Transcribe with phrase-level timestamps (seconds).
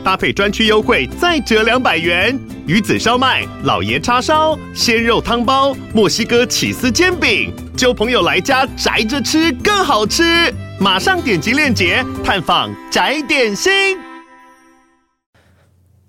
[0.00, 2.38] 搭配专区优惠再折两百元。
[2.66, 10.52] 鱼子烧麦、老爷叉烧、鲜肉汤包、墨西哥起司煎饼，就朋友来家宅着吃更好吃。
[10.78, 13.98] 马上点击链接探访宅点心。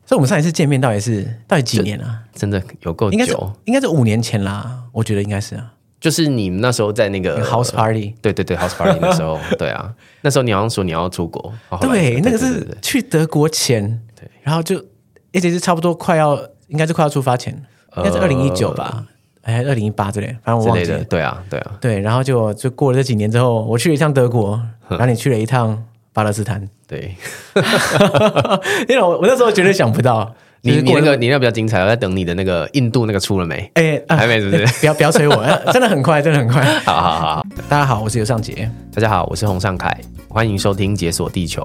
[0.05, 2.19] 所以，我们上一次见面到底是到底几年啊？
[2.35, 4.83] 真的有够久，应该是应该是五年前啦。
[4.91, 14.83] 我觉得应该是啊，就是你们那时候在那个 house party，对对对，house party 的时候， 对啊，那时候你好像说你要出国，对，那个是去德国前，对，然后就
[15.31, 16.35] 一直是差不多快要，
[16.67, 17.53] 应该是快要出发前，
[17.97, 19.05] 应该是二零一九吧。
[19.43, 21.03] 哎，二零一八之类，反正我忘记了。
[21.05, 21.99] 对啊，对啊，对。
[21.99, 26.67] 然后就就过了这几年之后，我去了一趟德国， 然后你去了一趟巴勒斯坦。
[26.87, 27.15] 对，
[28.87, 33.71] 因为我我那时候绝对想不到，你你那个你那个比较精彩，我在等你的那个印度那个出了没？
[33.73, 34.65] 哎，还没，是不是？
[34.79, 36.63] 不要不要催我， 真的很快，真的很快。
[36.85, 38.69] 好好好，大家好，我是尤尚杰。
[38.93, 39.95] 大家好，我是洪尚凯，
[40.27, 41.63] 欢迎收听《解锁地球》。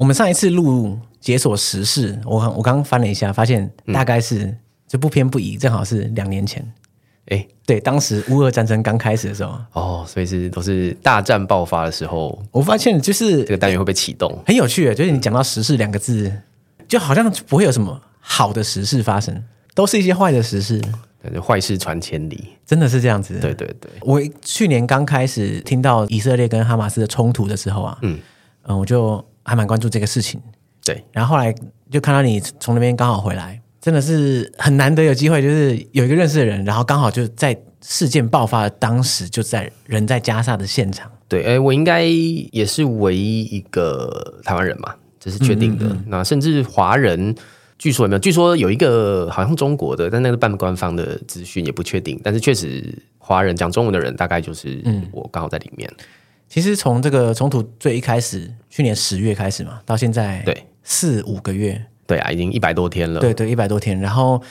[0.00, 4.56] 我们上一次录解锁时事，我我刚刚翻了一下，发现大概是
[4.88, 6.66] 就不偏不倚，正好是两年前。
[7.26, 12.42] 哎、嗯，对，当时乌俄战争刚开始的时候，哦，所以是都是大战爆发的时候。
[12.50, 16.32] 我发现就是这个单元会被启动，很有趣的，就是你讲到时事两个字，
[16.88, 20.80] 就好像不会有什么好的时事发生，都是一些坏的时事。
[21.22, 23.38] 对，坏事传千里，真的是这样子。
[23.38, 28.18] 对对对，我去年刚开始听到以色列跟哈马斯的冲突的时候啊，嗯
[28.62, 29.22] 嗯，我就。
[29.44, 30.40] 还蛮关注这个事情，
[30.84, 31.04] 对。
[31.12, 31.54] 然后后来
[31.90, 41.10] 就看到你从那边刚好回来，真的是很难得有机会，就是有一个认识的人，然后刚好就在事件爆发的当时就在人在加萨的现场。
[41.26, 45.86] 对，哎，我应该也是唯一一个台湾人嘛，这是确定的。
[45.86, 46.04] 嗯嗯嗯。
[46.08, 47.34] 那甚至华人，
[47.78, 48.18] 据说有没有？
[48.18, 52.20] 据说有一个好像中国的，但那个半官方的资讯也不确定。
[52.22, 52.84] 但是确实，
[53.18, 55.88] 华人讲中文的人大概就是我刚好在里面。
[55.98, 56.04] 嗯
[56.50, 63.20] 其实从这个冲突最一开始，去年十月开始嘛，到现在对四五个月，对啊，已经一百多天了。
[63.20, 63.98] 对对，一百多天。
[64.00, 64.42] 然后，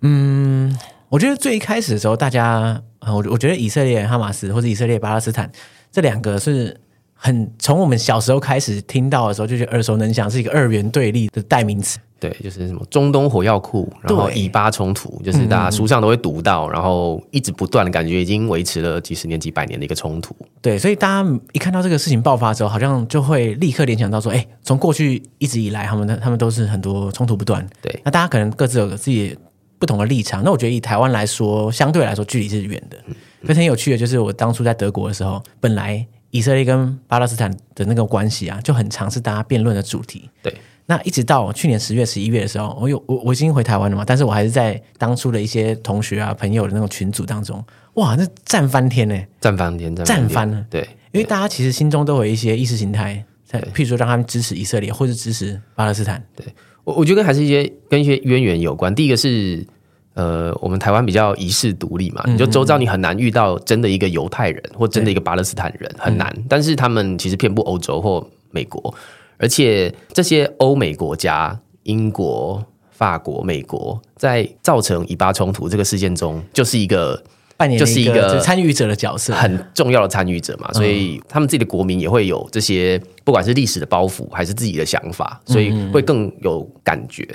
[0.00, 0.76] 嗯，
[1.08, 5.48] 我觉得最一开始的时候，大家，我我觉得以色列哈马斯或者以色列巴勒斯坦
[5.92, 6.80] 这两个是
[7.24, 11.98] 很从我们小时候开始听到的时候，就觉得耳熟能详，是一个二元对立的代名词。
[12.20, 20.36] 对，就是什么中东火药库，然后以巴冲突，就是大家书上都会读到，嗯、然后一直不断的感觉已经维持了几十年、几百年的一个冲突。
[20.60, 27.66] 对，所以大家一看到这个事情爆发之后，好像就会立刻联想到说，哎，从过去一直以来，他们他们都是很多冲突不断。
[27.80, 29.34] 对，那大家可能各自有自己
[29.78, 30.42] 不同的立场。
[30.44, 32.98] 那我觉得以台湾来说，相对来说距离是远的。
[33.06, 33.14] 嗯，
[33.46, 40.28] 可是很有趣的，就是我当初在德国的时候，本来以色列跟巴勒斯坦的那个关系啊，就很常是大家辩论的主题。
[40.42, 40.52] 对。
[40.86, 47.64] 那一直到去年十月、十一月的时候，我有我我已经回台湾了嘛，但是我还是在当初的一些同学啊、朋友的那种群组当中，
[47.94, 56.44] 哇，那战翻天呢，战翻天，战翻了，对，因为大家其实心中都有一些意识形态，在譬如说让他们支持以色列或者支持巴勒斯坦，对
[56.82, 58.94] 我我觉得还是一些跟一些渊源有关。
[58.94, 59.66] 第一个是
[60.14, 68.94] 呃，我们台湾比较遗世独立嘛，嗯、你就周遭你很难遇到真的一个犹太人或真的一个巴勒斯坦人，很难，嗯、但是他们其实遍布欧洲或美国。
[69.36, 77.20] 而且这些欧美国家，英国、法国、美国，在造成以巴冲突这个事件中，就是一个
[77.56, 80.72] 扮演就是一个参与者的角色，很重要的参与者嘛。
[80.72, 87.28] 所以他们自己的国民也会有这些，不管是历史的包袱，还是自己的想法，所以会更有感觉。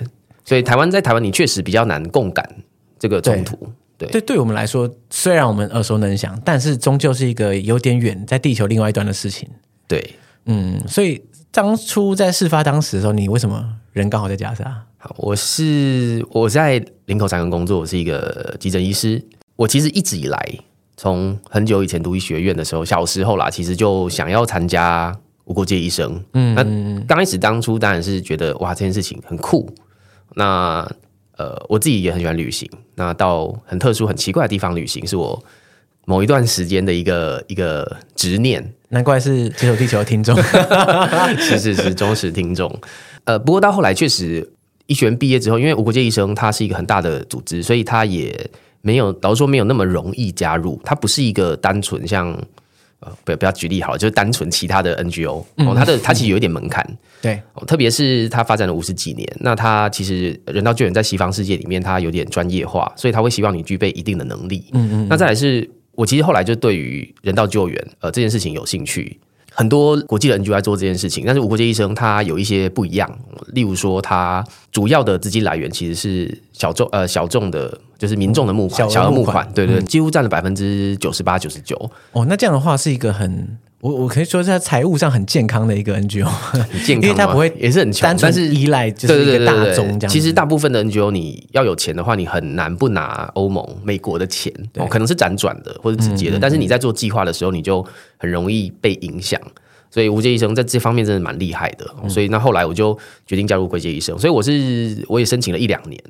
[0.45, 2.49] 所以台湾在台湾，你确实比较难共感
[2.99, 3.57] 这个冲突。
[3.97, 9.49] 对对，对我们来说，虽然我们耳熟能详，但是终究是一个有点远，在地球另外一端的事情。
[9.87, 10.15] 对，
[10.45, 11.21] 嗯，所以。
[11.51, 14.85] 当初在事发当时的时候，你为什么人刚好在加沙？
[14.99, 19.19] 好，我是我在林口长庚工作，我是一个急诊医师。
[19.55, 20.39] 我其实一直以来，
[20.95, 25.13] 从很久以前读医学院的时候，小时候啦，其实就想要参加
[25.45, 26.23] 无国界医生。
[26.33, 26.63] 嗯，那
[27.07, 29.67] 刚开始当初当然是觉得哇，这件事情很酷。
[30.35, 30.87] 那
[31.39, 32.69] 呃，我自己也很喜欢旅行。
[32.95, 35.41] 那到很特殊、很奇怪的地方旅行，是我
[36.03, 38.73] 某一段时间的一个一个执念。
[38.89, 40.35] 难怪是解锁地球的听众，
[41.39, 42.69] 是是是忠实听众。
[43.23, 44.51] 呃，不过到后来确实
[44.87, 48.49] 医学院毕业之后，因为无国界医生它是一个很大的组织，所以它也
[48.81, 50.81] 没有，老实说没有那么容易加入。
[50.83, 52.37] 它不是一个单纯像
[53.01, 56.85] 呃，不要不要举例好了，就是单纯其他的 NGO，嗯，哦，它的它其实有一点门槛，
[57.21, 64.65] 对，哦，特别是它发展了五十几年，那它其实人道救援在西方世界里面，它有点专业化，所以它会希望你具备一定的能力。
[64.73, 69.17] 嗯嗯，那再来是我其实后来就对于人道救援呃这件事情有兴趣。
[69.51, 73.19] 很多国际的 NGO 在做这件事情，但是无国界医生他有一些不一样。
[73.47, 74.41] 例如说，他
[74.71, 81.75] 主要的资金来源其实是小众呃小众的，就是民众的募款，小额募款，对对，对，几乎占了百分之九十八九十九。
[82.13, 83.59] 哦，那这样的话是一个很。
[83.81, 90.09] 我我可以说是在财务上很健康的一个 NGO，很健康，因为它不会也是很单纯是依赖就是一个大宗这样。
[90.09, 97.85] 其实大部分的 NGO 你要有钱的话，你很难不拿欧盟、美国的钱，哦，可能是辗转的或者直接的，但是你在做计划的时候，你就
[98.17, 99.39] 很容易被影响。
[99.89, 102.09] 所以无界医生在这方面真的蛮厉害的。
[102.09, 106.03] 所以那后来我就决定加入归界医生，所以我是我也申请了一两年，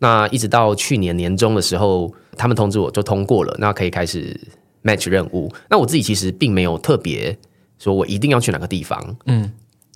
[0.00, 4.38] 那一直到去年年中的时候，他们通知我就通过了，那可以开始。
[4.82, 7.36] match 任务，那我自己其实并没有特别
[7.78, 8.98] 说我一定要去哪个地方。
[9.26, 9.52] 嗯，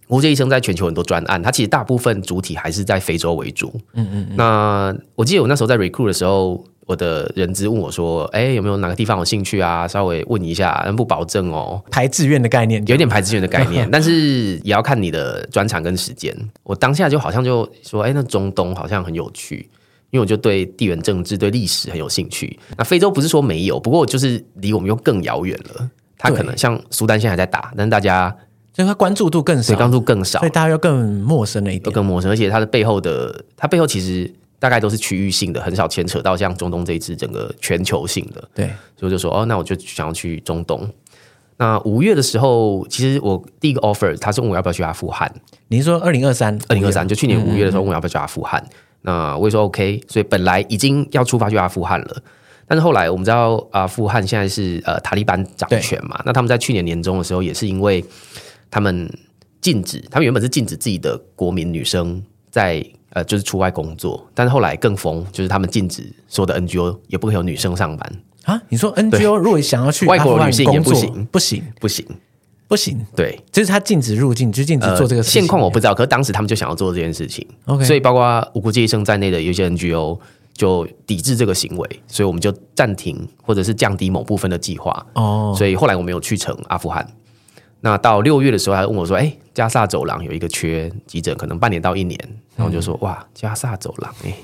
[0.08, 3.72] 吴界医生在全球很多专案，他其实大部分主体还是在非洲为主。
[3.94, 4.36] 嗯嗯，嗯。
[4.36, 11.82] 那我记得我那时候在 recruit 的时候，我的人资问我说：“哎、欸，有没有哪个地方有兴趣啊？”稍微问一下，不保证哦。
[11.90, 16.36] 排志愿的概念，有点排志愿的概念， 但是也要看你的专长跟时间。
[16.62, 19.66] 我当下就好像就说：“哎、欸，那中东好像很有趣。”
[20.14, 22.56] 因为我就对地缘政治、对历史很有兴趣。
[22.78, 25.90] 那非洲不是说没有，不过就是离我们又更遥远了。
[26.16, 28.32] 他可能像苏丹现在还在打，但大家
[28.72, 32.30] 就他关注度更少，关注更少，所以大家又更陌生了一点，都更陌生。
[32.30, 38.48] 而且它的背后的，它背后其实大概都是区域性的，很少牵扯到像中东这一次整个全球性的。
[38.54, 40.88] 对，所以我就说哦，那我就想要去中东。
[41.56, 45.28] 那五月的时候，其实我第一个 offer，他是问我要不要去阿富汗。
[45.66, 46.56] 你是说二零二三？
[46.68, 48.62] 二零二三就去年五月的时候问我要不要去阿富汗。
[48.62, 52.22] 嗯嗯那我也说 OK，所以本来已经要出发去阿富汗了，
[52.66, 58.02] 但是后来我们知道阿富汗现在是呃塔利班掌权嘛，那他们在去年年中的时候也是因为
[58.70, 59.06] 他们
[59.60, 68.12] 禁止，他们原本是禁止自己的国民女生在呃就是出外工作，但是后来更疯，就是他们禁止所有的 NGO 也不可以有女生上班
[68.44, 68.60] 啊？
[68.70, 72.06] 你说 NGO 如果想要去外国女性也不行，不行，不行。
[72.66, 75.42] 不行，对，就是他禁止入境，就禁止做这个事情。
[75.42, 77.46] 现况我不知道，可是当时他们就想要做这件事情。
[77.66, 80.18] OK，所以包括无国界医生在内的有些 NGO
[80.54, 85.06] 就抵制这个行为，所以我们就暂停或者是降低某部分的计划。
[85.12, 87.06] 哦，所以后来我没有去成阿富汗。
[87.80, 92.18] 那到六月的时候，他问我说：“哎，加萨走廊有一个缺急诊，可能半年到一年。”
[92.56, 94.34] 然后我就说：“哇，加萨走廊，哎，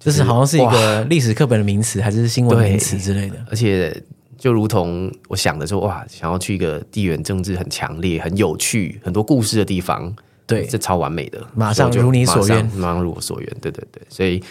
[0.00, 3.94] 就是好像是一个历史课本的名词，还是新闻名词之类的，而且。”
[4.42, 10.12] 就如同我想的说，哇，想要去一个地缘政治很强烈、很有趣、很多故事的地方，
[10.48, 14.42] 对，这超完美的，马上如你所愿，马上如我所愿，对对对，所以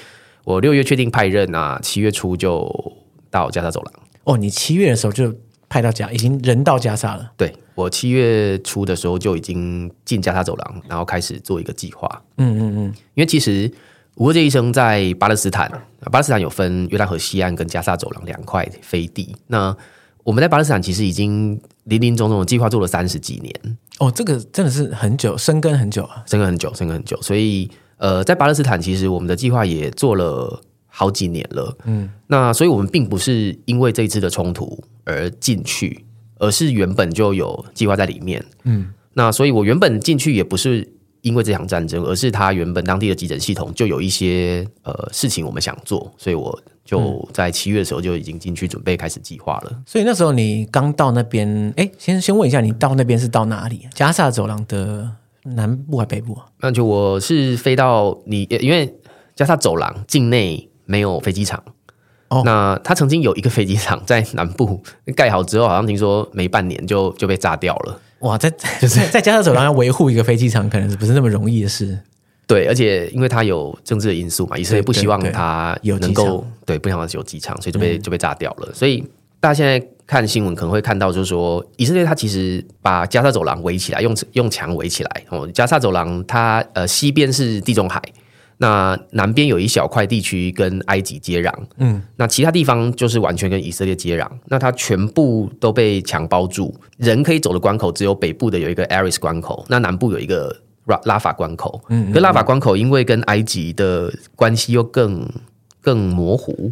[0.45, 2.71] 我六月确定派任啊，七月初就
[3.29, 3.93] 到加沙走廊。
[4.23, 5.35] 哦，你七月的时候就
[5.67, 7.29] 派到加，已经人到加沙了。
[7.35, 12.07] 对，我七月初的时候就已经进加沙走廊，然后开始做一个计划。
[12.37, 13.69] 嗯嗯嗯，因为其实。
[14.15, 15.69] 无国界医生在巴勒斯坦，
[16.11, 19.35] 巴勒斯坦有分约旦河西岸跟加沙走廊两块飞地。
[19.47, 19.75] 那
[20.23, 23.77] 我们在巴勒斯坦其实已经林林总总的计划做了三十几年。
[23.99, 27.19] 哦，这个真的是很久，生根很久啊，生根很久，生根很久。
[27.21, 31.75] 所以，呃，在巴勒斯坦其实我们的计划也做了好几年了。
[31.85, 36.05] 嗯，那所以我们并不是因为这一次的冲突而进去，
[36.37, 38.43] 而是原本就有计划在里面。
[38.63, 40.87] 嗯，那所以我原本进去也不是。
[41.21, 49.81] 因为这场战争，而是他原本当地的急诊系统就有一些呃事情我们想做，所以我就在七月的时候就已经进去准备开始计划了。
[49.85, 53.87] 所以那时候你刚到那边，哎，先先问一下，你到那边是到哪里？
[53.93, 55.09] 加萨走廊的
[55.43, 56.45] 南部还北部啊？
[56.59, 58.95] 那就我是飞到你，因为
[59.35, 61.63] 加萨走廊境内没有飞机场。
[62.29, 64.81] 哦，那他曾经有一个飞机场在南部
[65.15, 67.99] 盖好之后，好像听说没半年就就被炸掉了。
[68.21, 68.49] 哇，在
[68.81, 71.97] 就是在加沙走廊要维护一个飞机场，可能是不是那么容易的事？
[72.47, 78.73] 对，而且因为它有政治的因素嘛，以色列不希望它有能够对，不想让它有机场，所以就被、嗯、就被炸掉了。
[78.73, 79.01] 所以
[79.39, 85.23] 大家现在看新闻可能会看到，就是说以色列它其实把加沙走廊围起来，用用墙围起来。
[85.29, 88.01] 哦，加沙走廊它呃西边是地中海。
[88.61, 94.29] 那南边有一小块地区跟埃及接壤，嗯，那其他地方就是完全跟以色列接壤。
[94.45, 101.81] 那它全部都被墙包住，人可以走的关口只有北部的有一个 Aris 关口，那南部有一个拉拉法关口。
[101.89, 105.27] 嗯，可拉法关口因为跟埃及的关系又更
[105.81, 106.71] 更模糊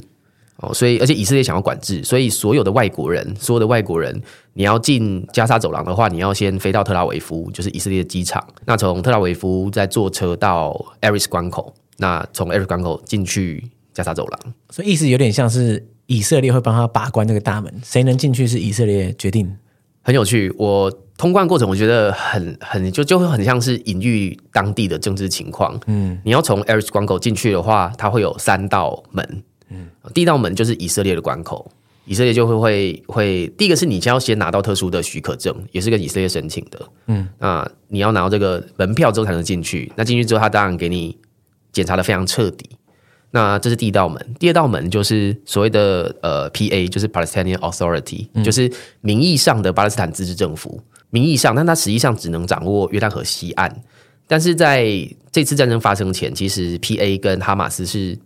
[0.62, 4.22] 哦，所以而且以色列想要管制，所以所有的外国人，所有的外国人，
[4.54, 8.46] 你要进加沙走廊的话，你要先飞到特拉维夫，就是以色列的机场。
[8.66, 11.74] 那从特拉维夫再坐车到 Aris 关口。
[12.02, 13.62] 那从 Erez 关口进去
[13.94, 14.40] 加沙走廊，
[14.70, 19.54] 所以意思有点像是以色列会帮他把关这个大门，谁能进去是以色列决定。
[20.02, 25.78] 很有趣，我通关过程我觉得很很就就会很像是隐喻当地的政治情况。
[25.88, 29.44] 嗯，你要从 Erez 关口进去的话，它会有三道门。
[29.70, 31.72] 嗯，第一道门就是以色列的关口，
[32.06, 36.90] 以色列就会会会第一个是你先要先拿到特殊的许可证，也是跟以色列申请的。
[37.08, 39.92] 嗯，那你要拿到这个门票之后才能进去。
[39.96, 41.18] 那进去之后，他当然给你
[41.72, 42.70] 检查的非常彻底。
[43.32, 48.72] 那这是第一道门，第二道门就是所谓的呃 PA，就是 Palestinian Authority，、嗯、就是
[49.02, 53.84] 名义上的巴勒斯坦自治政府，名义上，但它实际上只能掌握约旦河西岸。
[54.26, 58.18] 但是在这次战争发生前，其实 PA 跟哈马斯是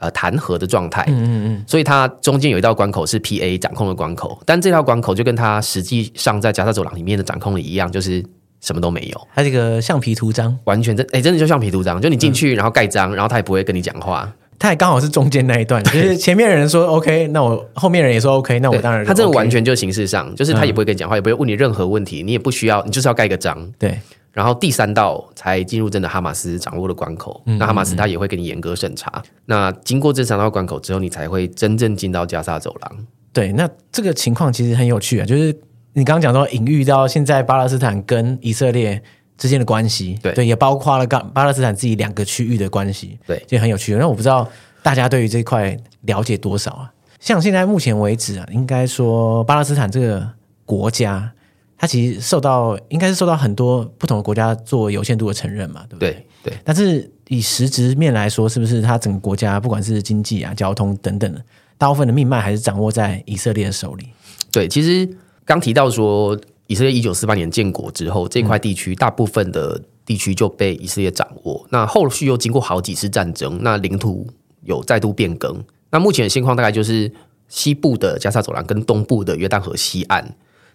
[0.00, 8.24] 呃弹劾的状态，嗯嗯嗯，所以它中间有一道关口是 PA 掌控的关口，但这道关口就跟它实际上在加沙走廊里面的掌控的一样，就是。
[8.62, 23.98] 什么都没有，它这个橡皮图章，完全真哎、欸，真的就橡皮图章，就你进去然后盖章，然后他也不会跟你讲话，他也刚好是中间那一段，就是前面人说 OK，那我后面人也说 OK，那我当然、OK、他这个完全就形式上，就是他也不会跟你讲话，也不会问你任何问题，你也不需要，你就是要盖个章，对，
[24.32, 35.56] 然后第三道才进入真的哈马斯掌握的关口，那哈马斯他也会给你严格审查，那经过这三道关口之后，你才会真正进到加沙走廊，对，那这个情况其实很有趣啊，就是
[35.92, 39.02] 你刚刚讲到隐喻到现在巴勒斯坦跟以色列。
[39.40, 43.94] 之间的关系，对对，也包括了巴巴勒斯坦自己两个区域的关系，对，就很有趣。
[43.94, 44.46] 那我不知道
[44.82, 46.92] 大家对于这一块了解多少啊？
[47.20, 50.28] 像现在目前为止啊，应该说巴勒斯坦这个
[50.66, 51.32] 国家，
[51.80, 56.12] 它其实受到应该是受到很多不同的国家做有限度的承认嘛，对不对？
[56.42, 56.52] 对。
[56.52, 61.42] 对，但是以实质面来说，是不是它整个国家不管是经济啊、交通等等的，
[61.78, 64.06] 大部分的命脉还是掌握在以色列的手里？
[64.52, 65.08] 对，其实
[65.44, 66.38] 刚提到说。
[66.66, 71.66] 以色列一九四八年建国之后，这块地区大部分的地区就被以色列掌握。
[71.70, 74.24] 那后续又经过好几次战争，那领土
[74.62, 75.60] 有再度变更。
[75.90, 77.10] 那目前的现况大概就是
[77.48, 80.24] 西部的加沙走廊跟东部的约旦河西岸。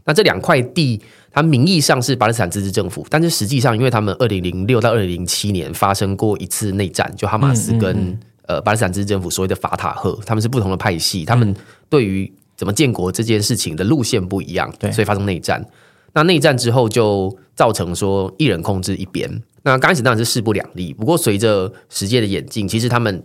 [0.05, 11.55] 那这两块地，它名义上是巴勒斯坦自治政府，但是实际上，因为他们二零零六到二零零七年发生过一次内战，就哈马斯跟、嗯嗯嗯、呃巴勒斯坦自治政府所谓的法塔赫，他们是不同的派系，他们
[11.89, 15.65] 对于怎么建国这件事情的路线不一样，对，所以发生内战。
[16.13, 19.29] 那内战之后就造成说一人控制一边，
[19.63, 20.93] 那刚开始当然是势不两立。
[20.93, 23.21] 不过随着时间的演进，其实他们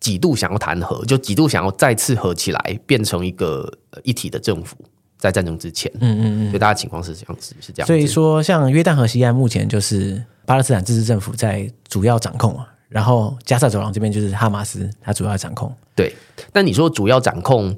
[0.00, 4.76] 几度想要谈和，就几度想要再次合起来，变成一个一体的政府。
[5.18, 7.86] 在战争之前，嗯嗯嗯，所以大家情况是这样子，是这样。
[7.86, 15.74] 所以说，像约旦河西岸目前就是巴勒斯坦自治政府在主要掌控啊，然后加沙走廊这边就是哈马斯它主要掌控。
[15.94, 16.14] 对，
[16.52, 17.76] 但你说主要掌控。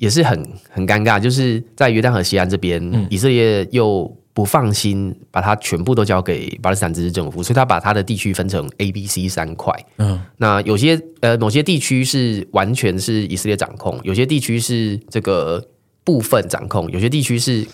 [0.00, 9.74] 也是很很尴尬，就是在约旦河西岸这边，嗯，以色列又不放心把它全部都交给巴勒斯坦自治政府，所以他把他的地区分成 A、B、C 三块。
[9.96, 15.66] 嗯，那有些呃某些地区是完全是以色列掌控，有些地区是这个
[16.08, 17.66] 部分掌控，有些地区是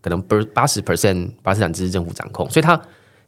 [0.00, 0.18] 可能
[0.54, 2.80] 八十 percent 巴斯坦自治政府掌控，所以他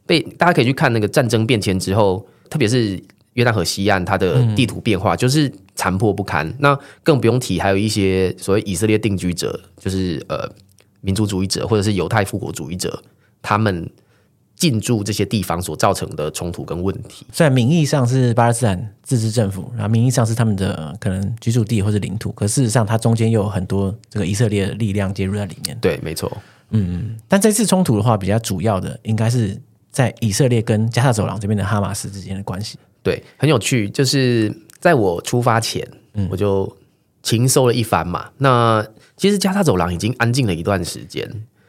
[0.07, 2.99] 被大家可以去看那个战争变迁之后，特别是
[3.33, 5.51] 约旦河西岸它的地图变化，就是。
[5.77, 10.49] 残破不堪，那更不用提，还有一些所谓以色列定居者，就是呃
[11.01, 13.03] 民族主义者或者是犹太复国主义者，
[13.41, 13.89] 他们
[14.55, 17.25] 进驻这些地方所造成的冲突跟问题。
[17.31, 25.77] 虽然名义上是巴勒斯坦自治政府，然后名义上是他们的可能居住地或者领土，可事实上它中间又有很多这个以色列的力量介入在里面。
[25.79, 26.31] 对，没错。
[26.69, 29.59] 嗯，但这次冲突的话，比较主要的应该是
[29.91, 32.77] 在以色列跟加沙走廊这边的哈马斯之间的关系。
[33.03, 34.51] 对，很有趣，就是。
[34.77, 35.83] 在我出发前，
[36.13, 36.71] 嗯我就
[37.23, 38.27] 情搜了一番嘛。
[38.27, 41.27] 嗯、那其实加沙走廊已经安静了一段时间，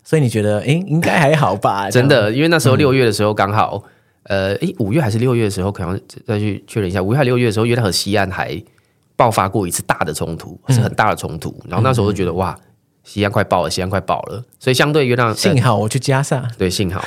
[0.09, 1.91] 所以你觉得，哎，应该还好吧？
[1.91, 3.83] 真的，因为那时候六月的时候刚好，
[4.23, 7.03] 嗯、呃，哎，五月还是六月的时候，可能再去确认一下。
[7.03, 8.57] 五月还是六月的时候，约旦和西岸还
[9.17, 11.51] 爆发过一次大的冲突，是很大的冲突。
[11.65, 12.57] 嗯、然后那时候就觉得，哇，
[13.03, 14.45] 西岸快爆了，西岸快爆了。
[14.61, 17.05] 所以相对约旦，幸好我去加沙，对，幸好，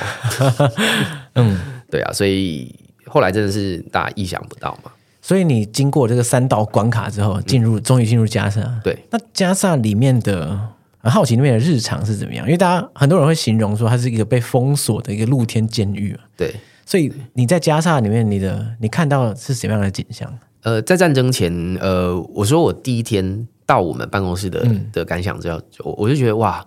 [1.36, 1.58] 嗯，
[1.90, 2.74] 对啊，所以
[3.06, 4.90] 后来真的是大家意想不到嘛。
[5.22, 8.60] 所以你经过这个三道关卡之后，进入终于进入加沙。
[8.84, 10.58] 对，那加沙里面的
[11.00, 12.46] 很好奇那边的日常是怎么样？
[12.46, 16.18] 因为大家很多人会形容说它是一个被封锁的一个露天监狱。
[16.36, 16.54] 对，
[16.86, 20.32] 所以你在加沙里面，你的你看到是什么样的景象？
[20.62, 26.64] 呃，在战争前，呃，我说我第一天到我们办公室的的感想之后，我我就觉得哇，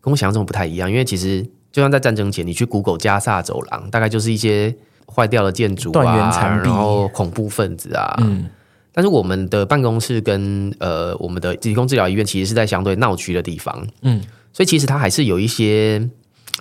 [0.00, 0.90] 跟我想象中不太一样。
[0.90, 4.74] 因为其实就像在战争前，你去 Google 加沙走廊，大概就是一些。
[5.10, 8.44] 坏掉的建筑啊，然后恐怖分子啊，嗯，
[8.98, 14.20] 但是我们的办公室跟呃我们的疾控治疗医院其实是在相对闹区的地方，嗯，
[14.52, 16.00] 所以其实它还是有一些，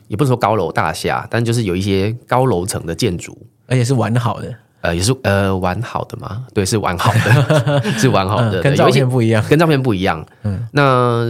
[0.07, 6.45] 也不是说高楼大厦，但就是有一些高楼层的建筑，而且是完好的，呃，也是呃完好的嘛？
[6.53, 10.23] 对，是完好的， 是完好的，跟照片不一样，跟照片不一样。
[10.43, 11.25] 嗯，那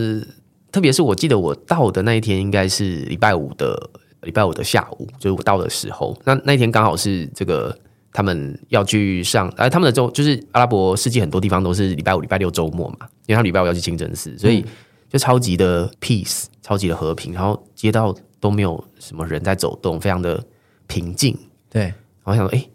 [0.73, 3.89] 特别是我记得我到的那一天应该是礼拜五的
[4.23, 7.73] 礼拜五的下午，就是我到的时候，那那一天刚好是这个
[8.17, 14.65] 他们要去上，哎，他们的周就是阿拉伯世界很多地方都是礼拜五、礼拜六周末嘛，因为他礼拜五要去清真寺，所以
[15.07, 20.43] 就超级的 peace，超级的和平，然后街道都没有什么人在走动，非常的
[20.87, 21.37] 平静。
[21.69, 21.93] 对，然
[22.23, 22.67] 后想说，哎。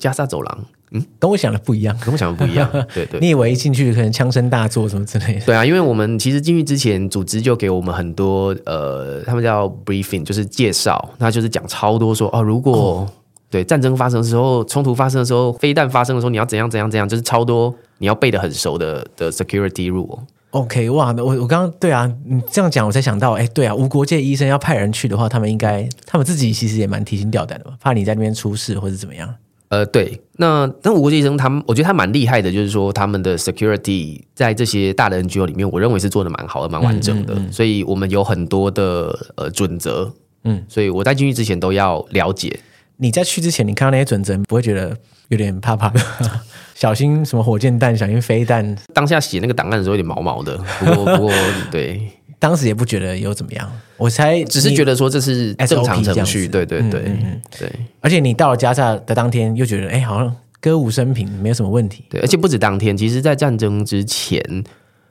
[0.00, 2.68] 加沙走廊，嗯，跟我想的不一样，跟我想的不一样。
[2.92, 5.46] 对对，你以为一进去可能枪声大作什么之类的？
[5.46, 13.08] 对啊，因为我们其实进去之前，组织就给我们很多呃，他们叫 briefing，就是介绍，那就是讲超多说哦，如果、哦、
[13.50, 20.18] 对战争发生的时候，冲突发生的时候，飞弹发生的时候，你要怎样怎样怎样，就是超多你要背的很熟的的 security rule。
[20.50, 29.34] OK，哇，我我刚刚对啊，你这样讲，我才想到，哎，对啊，无国界医生要派人去的话，他们应该他们自己其实也蛮提心吊胆的嘛，怕你在那边出事或者怎么样。
[29.68, 37.34] 呃，对，那那无国界医生他们，我觉得他蛮厉害的，就是说他们的 security 在这些大的 NGO 里面，我认为是做的蛮好的，蛮完整的。
[37.34, 40.10] 嗯嗯嗯，所以我们有很多的呃准则，
[40.44, 42.58] 嗯，所以我在进去之前都要了解。
[42.98, 44.96] 你在去之前，你看到那些准则，不会觉得
[45.28, 46.00] 有点怕怕的？
[46.74, 48.76] 小心什么火箭弹，小心飞弹。
[48.92, 51.32] 当下写那个档案的时候有点毛毛的，不过 不过
[51.70, 52.10] 对。
[52.38, 57.72] 当时也不觉得有怎么样，我才只是觉得说这是正常程序，对对对、嗯嗯、对。
[58.00, 62.04] 而且你到了加萨的当天，又觉得哎，好像歌舞升平，没有什么问题。
[62.10, 64.38] 对，而且不止当天，其实，在战争之前，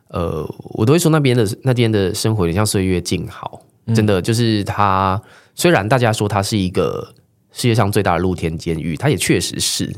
[0.09, 3.59] 呃，我都会说那边的那边的生活有点像岁月静好，
[3.95, 5.19] 真的就是它。
[5.55, 7.11] 虽然大家说它是一个
[7.55, 9.91] 世界上最大的露天监狱，它也确实是。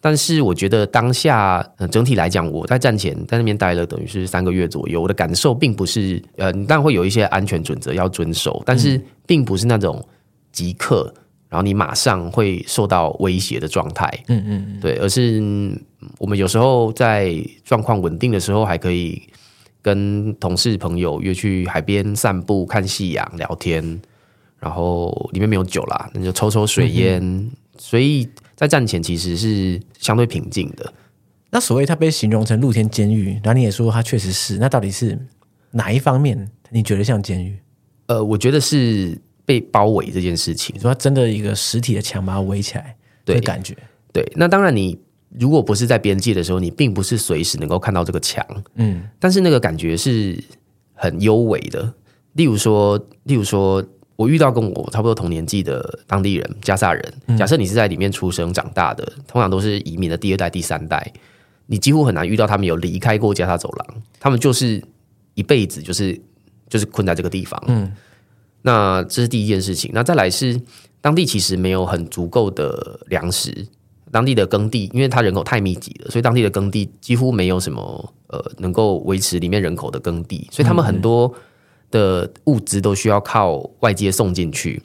[0.00, 10.02] 但是我觉得当下，呃，整体来讲，我在战前在那边待了等于是三个月左右，我的感受并不是，呃，你当然会有一些安全准则要遵守，但是并不是那种
[10.52, 11.12] 即刻，
[11.48, 15.42] 然后你马上会受到威胁的状态，嗯嗯，对，而是
[16.16, 19.20] 我们有时候在状况稳定的时候，还可以
[19.82, 24.00] 跟同事朋友约去海边散步、看夕阳、聊天，
[24.58, 28.28] 然后里面没有酒啦，那就抽抽水烟，嗯、所以。
[28.58, 30.92] 在战前其实是相对平静的。
[31.48, 35.16] 那所谓它被形容成露天监狱，然后你也说它确实是，那到底是
[35.70, 37.56] 哪一方面你觉得像监狱？
[38.06, 40.74] 呃，我觉得是被包围这件事情。
[40.74, 43.76] 你说它真的一个实体的墙把它围起来，对，感觉。
[44.12, 44.98] 对，那当然你
[45.38, 48.44] 如果不是在边界的时候，你并不是随时能够看到这个墙，
[48.74, 50.36] 嗯，但是那个感觉是
[50.94, 51.94] 很幽微的。
[52.32, 53.80] 例如说，例如说。
[54.18, 57.14] 我遇到跟我差不多同年纪的当地人，加萨人。
[57.38, 61.12] 假设你是在里面出生长大的，通常都是移民的第二代、第三代，
[61.66, 64.02] 你几乎很难遇到他们有离开过加萨走廊。
[64.18, 64.82] 他们就是
[65.34, 66.20] 一辈子就是
[66.68, 67.62] 就是困在这个地方。
[67.68, 67.92] 嗯，
[68.62, 69.92] 那这是第一件事情。
[69.94, 70.60] 那再来是
[71.00, 73.68] 当地其实没有很足够的粮食，
[74.10, 81.32] 当地的耕地因为它人口太密集了，所以当地的耕地几乎没有什么呃能够维持里面人口的耕地，所以他们很多。
[81.90, 84.82] 的物资都需要靠外界送进去，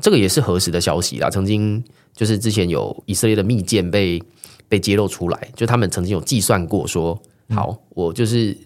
[0.00, 1.30] 这个也是核实的消息啦。
[1.30, 1.82] 曾经
[2.14, 4.22] 就是之前有以色列的密件被
[4.68, 8.56] 被揭露出来，就他们曾经有计算过说，好，我就是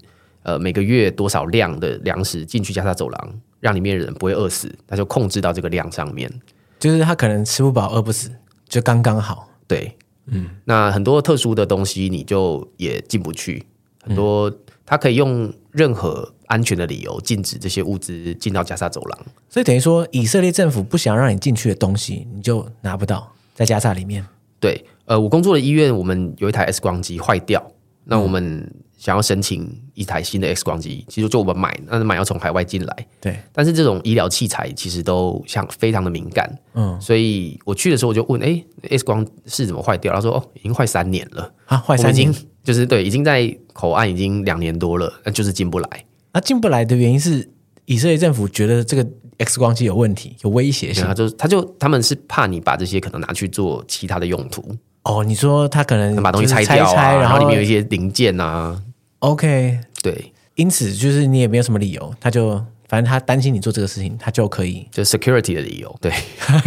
[0.42, 6.30] 呃每个月多少量的粮食进去加沙走廊，让里面的人不会饿死，那就控制到这个量上面，
[6.78, 8.30] 就是他可能吃不饱饿不死，
[8.68, 9.48] 就刚刚好。
[9.66, 13.64] 对，嗯，那很多特殊的东西你就也进不去，
[14.02, 14.52] 很多
[14.84, 16.32] 他可以用任何。
[16.46, 24.24] 安全的理由禁止这些物资进到加沙走廊，所以等于说以色列政府不想让你进去的东西，你就拿不到在加沙里面。
[24.60, 27.60] 对，呃，我工作的医院，我们有一台 X 光机坏掉，
[28.04, 33.06] 那我们想要申请一台新的 X 光机，其实就我们买，那买要从海外进来。
[33.20, 40.12] 对，但是这种医疗器材其实都像非常的敏感，嗯，所以我去的时候我就问，哎，X 光是怎么坏掉？
[40.14, 42.32] 他说，哦，已经坏三年了啊，坏三年，
[42.64, 46.04] 就是对，已经在口岸已经两年多了，那就是进不来。
[46.32, 47.48] 那进不来的原因是
[47.84, 49.06] 以色列政府觉得这个
[49.38, 51.04] X 光机有问题，有威胁性。
[51.04, 54.64] 他就他就他们是怕你把这些可能拿去做其他的用途。
[55.02, 58.82] 哦，你说他可能把东西拆掉啊，然后里面有一些零件啊。
[59.18, 62.56] OK，对，因此就是你也没有什么理由，他就
[62.88, 65.94] 反正他担心你做这个事情，他就可以就 security 的理由。
[66.00, 66.10] 对，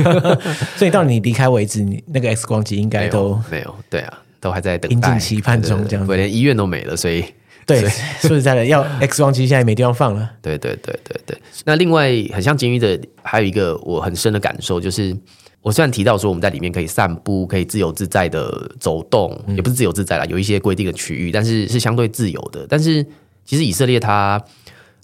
[0.78, 3.76] 所以到你离开为止，你那个 X 光机应该都没有。
[3.90, 7.26] 对啊，都还在等待，殷切期盼中这样子，连医院都没了，所以。
[7.66, 7.82] 对，
[8.22, 10.32] 说实在的，要 X 光机现在没地方放了。
[10.42, 11.38] 对对对对对。
[11.66, 15.14] 那另外很像监狱的，还有一个我很深的感受，就是
[15.62, 22.66] 我虽然提到说我们在里面可以散步，可以自由自在的走动，嗯、也不是自由自在啦，有一些规定的区域，但是是相对自由的。
[22.70, 23.06] 但是
[23.44, 24.42] 其实以色列它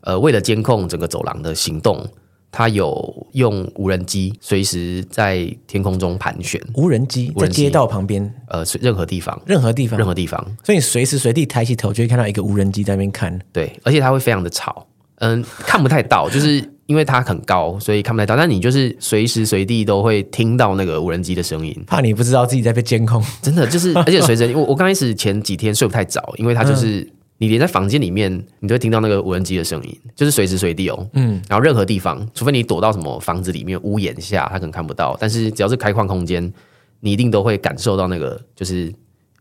[0.04, 2.08] 呃为了监控整个走廊的行动，
[2.56, 13.38] 它有用无人机随时在天空中盘旋，无人机在街道旁边，呃，任何地方，任何地方，任何地方，所以你随时随地抬起头就会看到一个无人机在那边看。
[13.52, 14.86] 对，而且它会非常的吵，
[15.16, 18.36] 嗯，看不太到，就是因为它很高，所以看不太到。
[18.36, 23.20] 但你就是随时随地都会听到那个无人机的声音，怕你不知道自己在被监控。
[23.42, 27.00] 真的就是， 而且随着我我刚开始前几天睡不太早，因为它就是。
[27.00, 27.10] 嗯
[27.44, 31.10] 你连在房间里面，你都会听到那个无人机的声音，就是随时随地哦。
[31.12, 35.18] 嗯，然后任何地方，除非你躲到什么房子里面屋檐下，他可能看不到。
[35.20, 36.54] 但是只要是开放空间，
[37.02, 38.90] 你一定都会感受到那个，就是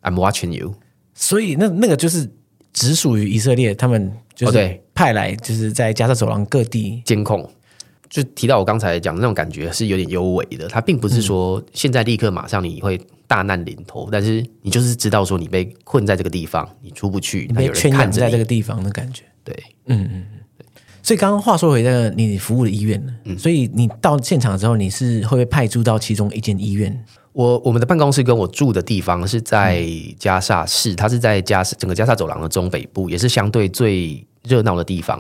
[0.02, 0.74] I'm watching you。
[1.14, 2.28] 所以那那个就是
[2.72, 7.48] 只属于以色列，他们就是派来就是在加沙走廊各地监控。
[8.12, 19.22] 就提到我刚才讲的那种感觉是有点幽微的，它并不是说现在立刻马上你会大难临头，但是你就是知道说你被困在这个地方，你出不去，你被圈养在这个地方的感觉。
[19.42, 20.66] 对，嗯嗯嗯。
[21.02, 27.04] 所以刚刚话说回那个你服务的医院，嗯，所以你到现场之后，你是会被派驻到其中一间医院？
[27.32, 29.82] 我我们的办公室跟我住的地方是在
[30.18, 35.18] 加沙市，它是在加整个加沙走廊的中北部，也是相对最热闹的地方。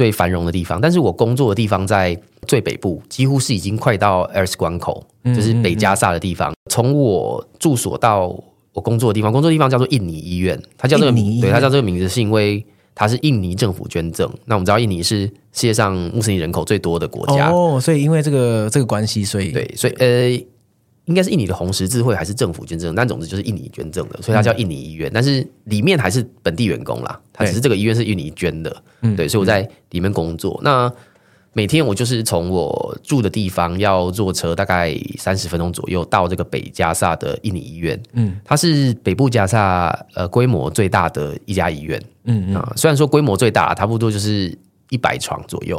[0.00, 6.54] 最繁荣的地方，但是我工作的地方在最北部，几乎是已经快到 Erez 关口，就是北加萨的地方。
[6.70, 8.34] 从我住所到
[8.72, 14.26] 我工作的地方，工作的地方叫做印尼医院，它叫这个名，对，它叫这个名字是因为它是印尼政府捐赠。
[14.46, 20.46] 那我们知道印尼是世界上穆斯林人口最多的国家哦，所以因为这个这个关系，所以对，所以呃。
[21.10, 25.10] 应该是印尼的红十字会还是政府捐赠，但总之就是印尼捐赠的，所以它叫印尼医院。
[25.10, 28.70] 嗯、但是里面还是本地员工啦，它只是这个医院是印尼捐的，
[29.02, 30.56] 对，对，所以我在里面工作。
[30.62, 30.92] 嗯、那
[31.52, 44.56] 每天我就是从我住的地方要坐车大概三十分钟左右到这个北加萨的印尼医院，嗯，它是北部加萨呃规模最大的一家医院，嗯嗯啊，虽然说规模最大，差不多就是
[44.90, 45.76] 一百床左右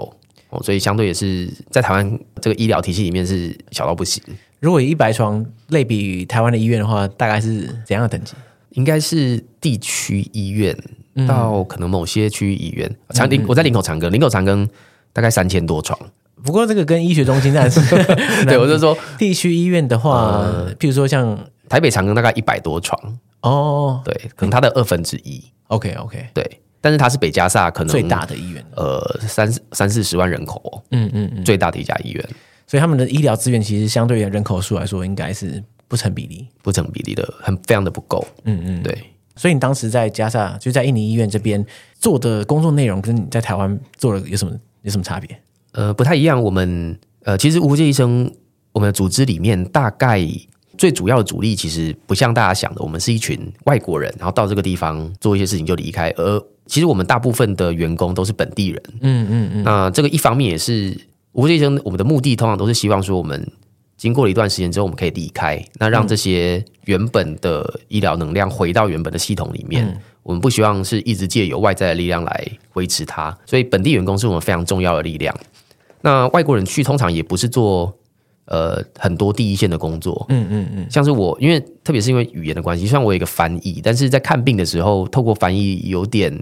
[0.50, 4.22] 哦，所以相对也是在台湾这个医疗体系里面是小到不行。
[4.62, 8.34] 如果以一百床类比于台湾的医院的话，大概是怎样的等级？
[8.70, 10.78] 应该是地区医院
[11.28, 12.90] 到可能某些区域医院。
[13.10, 14.66] 长林，我在林口长庚，林口长庚
[15.12, 16.00] 大概三千多床。
[16.44, 17.82] 不过这个跟医学中心那是
[18.46, 20.42] 对，我就说地区医院的话，
[20.80, 25.44] 譬如说像台北长庚大概一百多床哦，对，可能它的二分之一。
[25.68, 32.30] OK OK，对，但是它是北加萨可能最大的医院，呃，三三四十万人口，嗯嗯嗯，最大的一家医院。
[32.72, 38.26] 所以他们的医疗资源其实相对于人口数来说，应该是不成比例，不成比例的，很非常的不够。
[38.46, 38.98] 嗯嗯，对。
[39.36, 41.66] 所以你当时在加萨，就在印尼医院这边
[42.00, 45.38] 做的工作内容，跟你在台湾做的有什么有什么差别？
[45.74, 46.42] 呃，不太一样。
[46.42, 48.32] 我们呃，其实无国界医生，
[48.72, 50.26] 我们的组织里面大概
[50.78, 56.10] 最主要的主力，其实不像大家想的，我们是一群外国人，然后到这个地方做一些事情就离开。
[56.12, 58.82] 而其实我们大部分的员工都是本地人。
[59.02, 59.64] 嗯嗯嗯。
[59.64, 60.98] 那这个一方面也是。
[61.34, 63.50] 无国界医生，我们的目的通常都是希望说，我们
[63.96, 69.86] 经过了一段时间之后，我们可以离开，那让这些原本的医疗能量回到原本的系统里面。
[69.86, 75.34] 嗯、我们不希望是一直借由外在的力量来维持它，所以本地员工是我们非常重要的力量。
[76.02, 77.96] 那外国人去通常也不是做
[78.46, 86.38] 呃很多第一线的工作，嗯嗯嗯，像是我，因为特别是因为语言的关系，虽然我有一个翻译，但是在看病的时候，透过翻译有点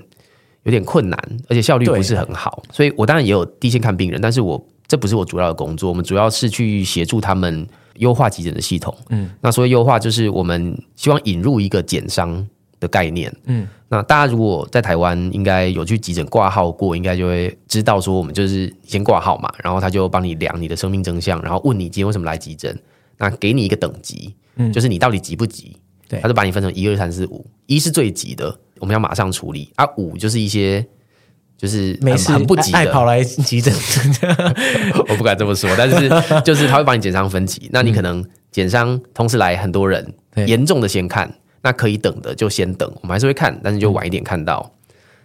[0.64, 4.66] 有点困难，而且效率不是很好，所以我当然也有第一线看病人，但是我。
[4.90, 7.66] 这不是我主要的工作，我们主要是去协助他们
[7.98, 8.94] 优化急诊的系统。
[9.10, 12.44] 嗯，那所谓优化，就是我们希望引入一个减伤
[12.80, 13.32] 的概念。
[13.46, 22.76] 嗯，那大家如果在台湾应该有去急诊挂号过，应该就会知道说，我们就是先挂号嘛，然后他就帮你量你的生命征象，然后问你今天为什么来急诊，
[23.20, 25.78] 那给你一个等级，嗯，就是你到底急不急？
[26.08, 30.84] 对，他就把你分成一二三四五，一是最急的，我们要马上处理啊，五就是一些。
[31.60, 33.74] 就是很，事很不急跑来急诊，
[35.10, 36.10] 我不敢这么说，但是
[36.42, 37.70] 就是他会帮你减伤分级。
[37.74, 40.14] 那你可能减伤同时来很多人，
[40.48, 41.30] 严重的先看，
[41.62, 44.72] 那可以等的就先等，我们还是会看，但是就晚一点看到。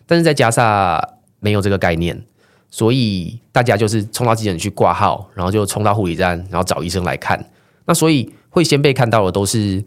[0.06, 1.00] 但是在加萨
[1.38, 2.20] 没有这个概念，
[2.68, 7.48] 所以大家就是冲到急诊去挂号，然后就冲到护理站，然后找医生来看。
[7.86, 9.84] 那所以会先被看到的都是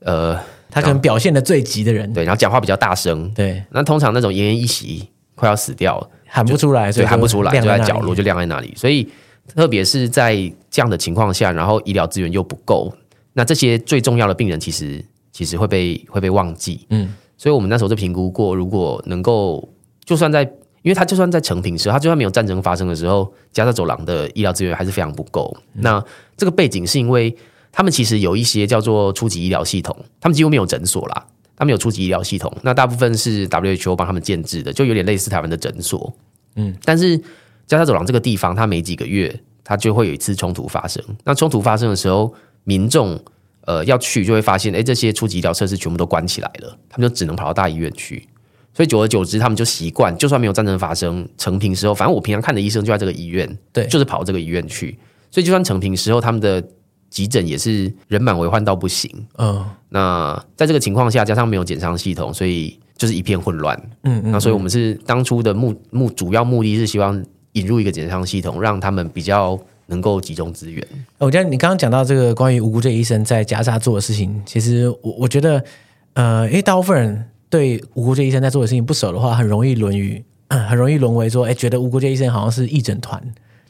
[0.00, 3.62] 呃，他可能表现的最急的人，对，然后讲话比较大声，对。
[3.70, 5.10] 那通常那种奄奄一息。
[5.34, 8.72] 快要死掉了，喊不出来，所以，喊不出来，就在角落，就晾在那里。
[8.76, 9.08] 所以，
[9.54, 10.34] 特别是在
[10.70, 12.92] 这样的情况下，然后医疗资源又不够，
[13.32, 16.86] 那这些最重要的病人，其实其实会被会被忘记。
[16.90, 19.68] 嗯，所以我们那时候就评估过，如果能够，
[20.04, 20.42] 就算在，
[20.82, 25.54] 因为他就算在成品时，他就算没有战争发生的时候，加沙走廊的医疗资源还是非常不够。
[25.74, 26.04] 嗯、那
[26.36, 27.34] 这个背景是因为
[27.72, 31.26] 他们其实有一些叫做初级医疗系统，他们几乎没有诊所啦。
[31.56, 36.12] 他们有初级医疗系统，那大部分是 WHO 帮他们建制的，就有点类似台湾的诊所。
[36.56, 37.16] 嗯，但是
[37.66, 41.02] 加加沙走廊这个地方，它每几个月它就会有一次冲突发生。
[41.24, 42.34] 那冲突发生的时候，
[42.64, 43.18] 民众
[43.62, 48.28] 呃要去就会发现，哎，这些初级医疗设施全部都关起来了，他们就只能跑到大医院去。
[48.74, 54.98] 所以久而久之，他们就习惯，就算没有战争发生，成平时候，反正我平常看的医生就在这个医院，对，就是跑这个医院去。
[55.30, 56.62] 所以就算成平时候，他们的
[57.12, 59.08] 急诊也是人满为患到不行。
[59.36, 63.78] 嗯，那在这个情况下，加上没有检伤系统，所以就是一片混乱。
[64.04, 67.22] 嗯，嗯，那所以我们是当初的目目主要目的是希望
[67.52, 70.82] 引入一个检伤系统，让他们比较能够集中资源。
[71.18, 75.62] 我觉得你刚刚讲到这个关于无辜这医生在加沙做的事情，其实我我觉得，
[76.14, 77.28] 呃，因为大部分人。
[77.52, 83.22] 对无辜这医生在做的事情不熟的话，很容易沦于，很容易沦为说，哎，觉得无辜这医生好像是义诊团，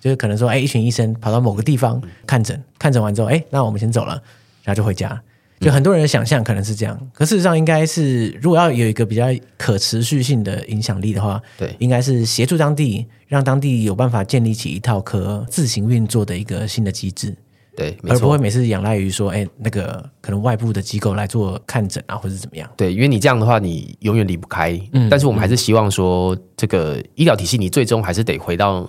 [0.03, 4.21] 就是可能说，哎，一群医生跑到某个地方看诊，看诊完之后，哎，那我们先走了，
[4.65, 5.23] 然后就回家。
[5.61, 17.33] 就很多人的想象可能是这样，可事实上应该是，如果要有一个比较可持续性的影响力的话，对，应该是协助当地，让当地有办法建立起一套可自行运作的一个新的机制。
[17.77, 22.69] 对，而不会每次仰赖于说，哎，那个可能外部的机构来做看诊啊，或者怎么样？
[22.77, 24.79] 对，因为你这样的话，你永远离不开。
[24.93, 28.87] 嗯，但是我们还是希望说，这个医疗体系，你最终还是得回到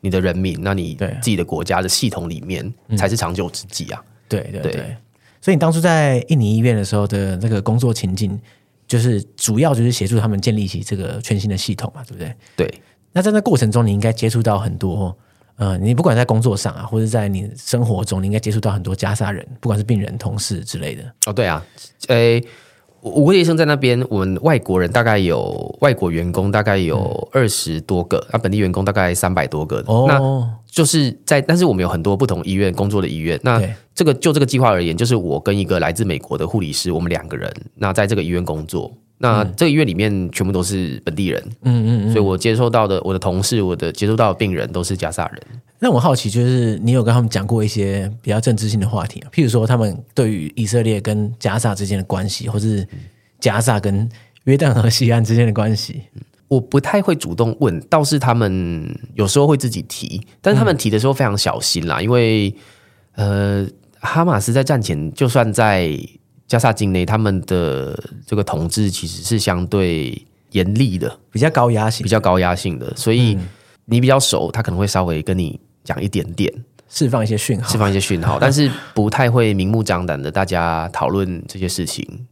[0.00, 4.02] 你的人民，那你自己的国家的系统里面，才是长久之计啊。
[4.28, 4.96] 对对对，对。
[5.40, 8.38] 所以你当初在印尼医院的时候的那个工作情境，
[8.86, 12.34] 就是主要就是协助他们建立起这个全新的系统嘛，对不对？
[12.56, 12.82] 对。
[13.12, 15.16] 那在那过程中，你应该接触到很多。
[15.56, 21.02] 呃，你不管在工作上啊，或者在你生活中，你应该接触到很多加沙人，不管是病人、同事之类的。
[21.26, 21.66] 哦，对啊，
[22.06, 22.44] 诶，无
[23.00, 29.82] 国界医生在那边，我们外国人大概有外国员工大概有二十多个，那、嗯啊、本地员工大概三百多个。
[29.86, 30.18] 哦，那
[30.78, 33.36] 就是在，但是我们有很多不同医院工作的医院。
[33.42, 33.60] 那
[33.96, 38.92] 这个就这个计划而言，就是我跟一个来自美国的护理师，我们两个人，那在这个医院工作。
[39.20, 45.42] 那这个医院里面全部都是本地人，嗯嗯嗯，所以我接触到的我的同事，我的接触到的病人都是加沙人。
[45.80, 52.86] 那我好奇，就是你有跟他们讲过一些比较政治性的话题，啊譬如说他们对于以色列跟加沙之间的关系，或是
[53.40, 54.08] 加沙跟
[54.44, 56.02] 约旦和西岸之间的关系？
[56.48, 62.52] 我不太会主动问，倒是他们有时候会自己提，但是他们提的时候非常小心啦，因为
[63.14, 63.66] 呃，
[64.00, 65.96] 哈马斯在战前就算在。
[66.48, 70.18] 加沙境内，他们的这个统治其实是相对
[70.52, 72.90] 严厉的，比较高压性，比较高压性的。
[72.96, 73.36] 所以
[73.84, 76.50] 你比较熟，他可能会稍微跟你讲一点点，
[76.88, 82.26] 释放一些讯号，释放一些讯号，但是 不太会明目张胆的大家讨论这些事情。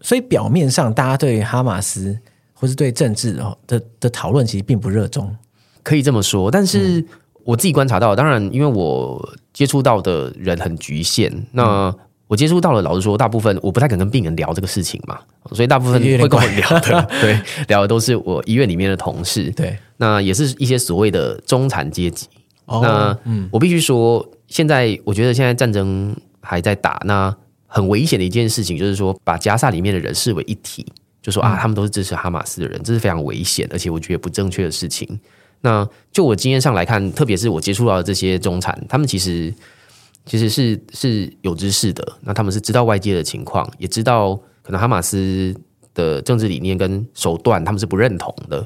[0.00, 2.18] 所以表面上，大家对哈马斯
[2.58, 5.34] 或是对政治的的，的讨论，其实并不热衷，
[5.82, 6.50] 可以这么说。
[6.50, 7.04] 但是
[7.44, 11.94] 我自己观察到，当然，因为我接触到的人很局限，那。
[12.28, 15.18] 我接触到了，老实说，大部分我不太敢跟病人聊这个事情嘛，
[15.52, 22.28] 所以大部分会跟我聊的， 对，聊的都是我医院里面的同事，对，那也是一些所谓的中产阶级。
[22.66, 27.34] 哦、那嗯，我必须说，现在我觉得现在战争还在打，那
[27.66, 30.84] 很危险的一件事情就是说，把加萨里面的人视为一体，
[31.28, 35.06] 就说啊，他们都是支持哈马斯的人，这是非常危险，而且我觉得不正确的事情。
[35.60, 39.52] 那就我经验上来看，特别是我接触到的这些中产，他们其实。
[40.26, 45.54] 其实是是有知识的，那他们是知道外界的情况，也知道可能哈马斯
[45.94, 48.58] 的政治理念跟手段，他们是不认同的。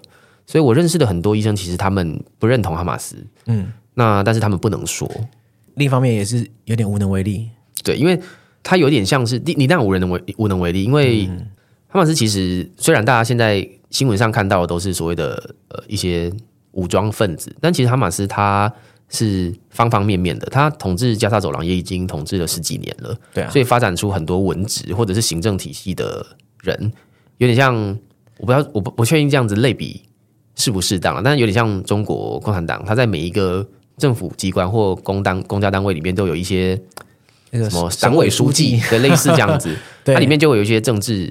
[0.45, 5.09] 所以我认识的很多医生，其实他们不认同哈马斯，嗯，那但是他们不能说。
[5.75, 7.49] 另一方面也是有点无能为力，
[7.85, 8.21] 对，因为
[8.65, 11.31] 他有点像是你你当然无能为无能为力，因为
[11.93, 16.33] 哈马斯其实虽然大家现在新闻上看到的都是所谓的呃一些
[16.73, 18.73] 武装分子，但其实哈马斯他。
[19.15, 26.25] 是方方面面的，他统治加沙走廊也已经统治了十几年了，对啊，所以发展出很多文职或者是行政体系的
[26.63, 26.91] 人，
[27.37, 27.77] 有点像
[28.39, 30.01] 我不知道，我不我确定这样子类比
[30.55, 36.81] 适不适当，但是有点像中国共产党，他在每一个政府机关或公单公家单位里面都有一些
[37.51, 39.77] 那个什么党委书记的类似这样子，
[40.07, 41.31] 它里面就会有一些政治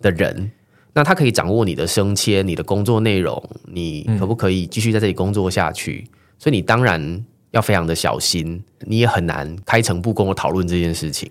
[0.00, 0.50] 的人，
[0.92, 6.06] 那他可以掌握你的升迁、你的工作内容，你可不可以继续在这里工作下去？
[6.06, 11.28] 嗯所以你当然要非常的小心，你也很难开诚布公的讨论这件事情。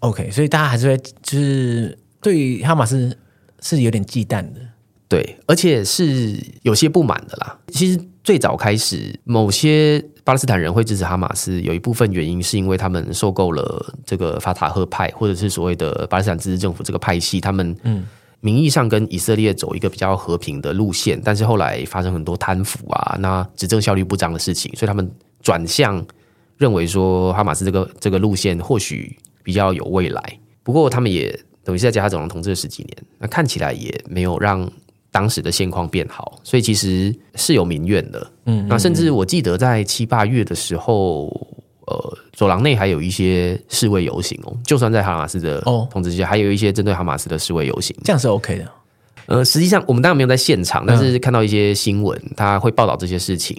[0.00, 3.16] OK，所以大家还是会就是对于哈马斯
[3.62, 4.60] 是有点忌惮的，
[5.08, 7.58] 对，而且是有些不满的啦。
[7.68, 18.06] 其实最早开始，某些巴勒斯坦人会支持哈马斯，有一部分原因是因为他们受够了这个法塔赫派，或者是所谓的巴勒斯坦自治政府这个派系，他们嗯。
[18.44, 25.08] 名义上跟以色列走一个比较和平的路线，但是后来发生很多贪腐啊，那执政效率不彰的事情，所以他们
[25.40, 26.04] 转向
[26.56, 30.38] 认为说哈马斯这个这个路线或许比较有未来。
[30.64, 31.30] 不过他们也
[31.62, 34.68] 等于是在加沙走廊统治了十几年，那看起来也没有让
[35.12, 38.18] 当时的现况变好，所以其实是有民怨的。
[38.46, 41.26] 嗯，嗯，那甚至我记得在七八月的时候，
[41.86, 48.66] 呃，走廊内还有一些示威游行哦，就算在哈马斯的统治之下，还有一些针对哈马斯的示威游行，这样是 OK 的。
[49.26, 53.56] 呃，实际上我们当然没有在现场，但是看到一些新闻，他会报道这些事情。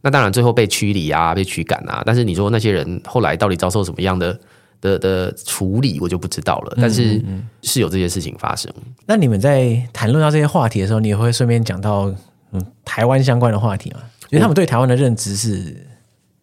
[0.00, 2.02] 那当然最后被驱离啊，被驱赶啊。
[2.06, 4.38] 但是你说那些人后来到底遭受什么样的
[4.80, 6.74] 的的处理，我就不知道了。
[6.80, 7.22] 但是
[7.62, 8.72] 是有这些事情发生。
[9.06, 12.12] 那你们在谈论到这些话题的时候，你也会顺便讲到
[12.52, 14.00] 嗯台湾相关的话题吗？
[14.30, 15.86] 因为他们对台湾的认知是，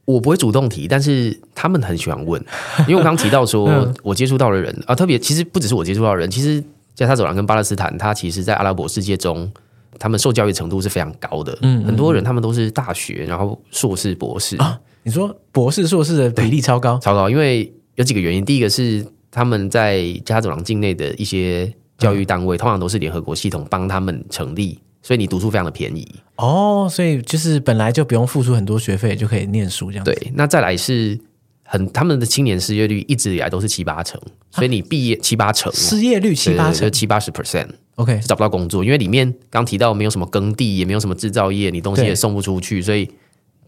[0.05, 2.43] 我不会主动提，但是他们很喜欢问。
[2.81, 6.63] 因为我刚刚提到说， 我接触到的人啊，特别其实不只是我接触到的人，其实。
[6.95, 9.51] 加沙走廊跟巴勒斯坦，他其实，在阿拉伯世界中，
[9.99, 11.57] 他们受教育程度是非常高的。
[11.61, 14.79] 嗯，很多人他们都是大学，然后硕士、博士啊。
[15.03, 17.29] 你说博士、硕士的比例超高，超高。
[17.29, 26.07] 因为有几个原因，第一个是他们在加沙走廊境内的一些教育单位，通常都是联合国系统帮他们成立，所以你读书非常的便宜。
[26.35, 30.03] 哦，所以就是本来就不用付出很多学费就可以念书这样。
[30.05, 31.19] 对，那再来是。
[31.67, 43.09] 很，他们的青年失业率一直以来都是七八成，所以你毕业七八成，失业率七八成，就七八十 percent，OK，找不到工作，因为里面刚提到没有什么耕地，也没有什么制造业，你东西也送不出去，所以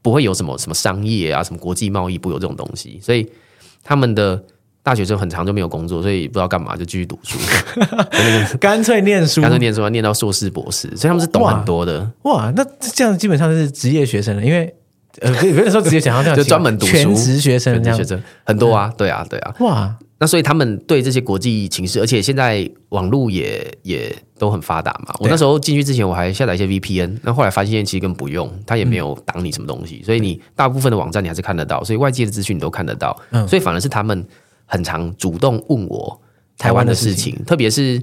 [0.03, 3.27] 不会有什么什么商业啊，什么国际贸易不有这种东西，所以
[3.87, 4.43] 他们的
[4.83, 7.39] 大学生很长就没有工作，所以不知道干嘛就继续读书，
[8.59, 11.99] 干脆念书，干脆念书，念到硕士博士，所以他们是懂很多的。
[12.23, 14.73] 哇，哇，那这样基本上是职业学生了，因为。
[15.19, 16.91] 呃，有的时候直接讲到这样， 就专门读书。
[16.91, 25.13] 全职学生这样，学生很多啊，对啊，对啊，哇，那所以他们对这些国际情势，而且现在网络也也都很发达嘛。
[25.19, 33.15] 我那时候进去之前，我还下载一些 VPN，那后来发现其实根本不用，它也没有挡你什么东西，所以你大部分的网站你还是看得到，所以外界的资讯你都看得到，
[33.47, 34.25] 所以反而是他们
[34.65, 36.19] 很常主动问我
[36.57, 38.01] 台湾的事情，特别是。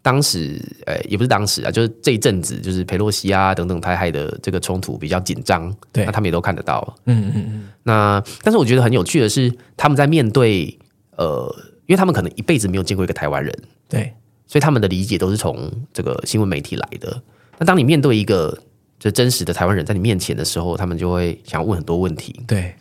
[0.00, 7.68] 当时，呃、欸，也不是当时啊，就是这一阵子，就是佩洛西啊等等台海的这个冲突比较紧张，对，那他们也都看得到，嗯嗯嗯。
[7.82, 10.78] 那但是我觉得很有趣的是，他们在面对，
[11.18, 11.54] 呃，
[11.86, 13.52] 因为他们可能一辈子没有见过一个台湾人，
[13.88, 14.14] 对，
[14.46, 17.22] 所以他们的理解都是从这个新闻媒体来的。
[17.58, 18.56] 那当你面对一个
[18.98, 22.74] 就真实的台湾人在你面前的时候，他们就会想要问很多问题，对。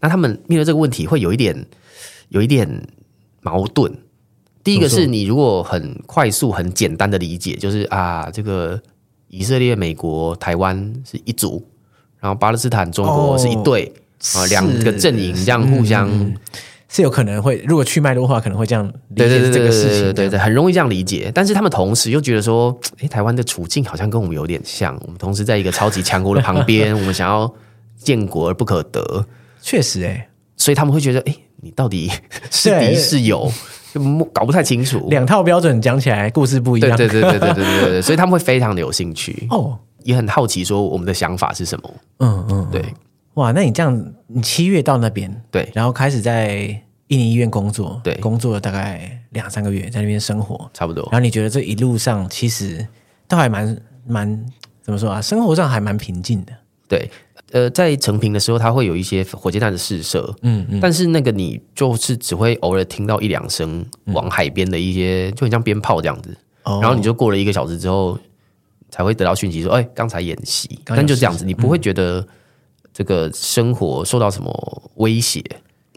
[0.00, 1.66] 那他们面对这个问题会有一点，
[2.28, 2.68] 有一点
[3.40, 3.90] 矛盾。
[4.62, 8.80] 第一个是你如果很快速、很简单的理解，就是啊，这个
[9.28, 11.66] 以色列、美国、台湾是一组，
[12.18, 13.92] 然后巴勒斯坦、中国是一对
[14.34, 16.08] 啊，两个阵营这样互相
[16.94, 21.28] 是有可能会，如果去脉络的话，可能会这样理解这个事情，对对对，很容易这样理解。
[21.34, 27.52] 但是他们同时又觉得说，诶，台湾的处境好像跟我们有点像，我们同时在一个超级强国的旁边，我们想要
[27.98, 29.26] 建国而不可得，
[29.60, 32.08] 确实诶，所以他们会觉得，诶，你到底
[32.48, 33.50] 是敌是友？
[33.92, 34.00] 就
[34.32, 36.96] 搞不太清楚，两套标准讲起来故事不一样。
[36.96, 41.94] 对对对对对对对对，所以他们会非常的有兴趣哦，也很好奇说我们的想法是什么。
[42.18, 42.84] 嗯嗯，对，
[43.34, 51.02] 哇，那你这样，你七月到那边，对，然后开始在印尼医院工作，对，工作了大概两三个月，在那边生活，差不多。
[51.10, 52.86] 然后你觉得这一路上其实
[53.28, 54.46] 都还蛮蛮
[54.82, 55.20] 怎么说啊？
[55.20, 56.52] 生活上还蛮平静的，
[56.88, 57.10] 对。
[57.52, 68.18] 呃，在成品的时候，它会有一些火箭弹的试射，嗯嗯，但是那个你就是只会偶尔听到一两声往海边的一些，就很像鞭炮这样子，然后你就过了一个小时之后，
[68.90, 72.26] 才会得到讯息说，哎，刚才演习，但就这样子，你不会觉得
[72.94, 75.44] 这个生活受到什么威胁？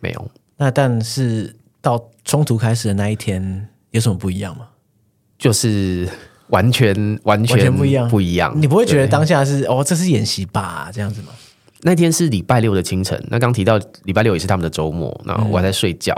[0.02, 0.32] 没有。
[0.58, 4.68] 那但是到冲突开始的那一天，有什么不一样吗？
[5.38, 6.10] 就是。
[6.50, 8.54] 完全完全，完全不一样，不一样。
[8.56, 10.90] 你不会觉得当下是哦，这是演习吧？
[10.94, 11.34] 这样子吗？
[11.82, 13.22] 那天是礼拜六的清晨。
[13.30, 16.16] 那刚提到礼拜六也是他们的周末，那我还在睡觉。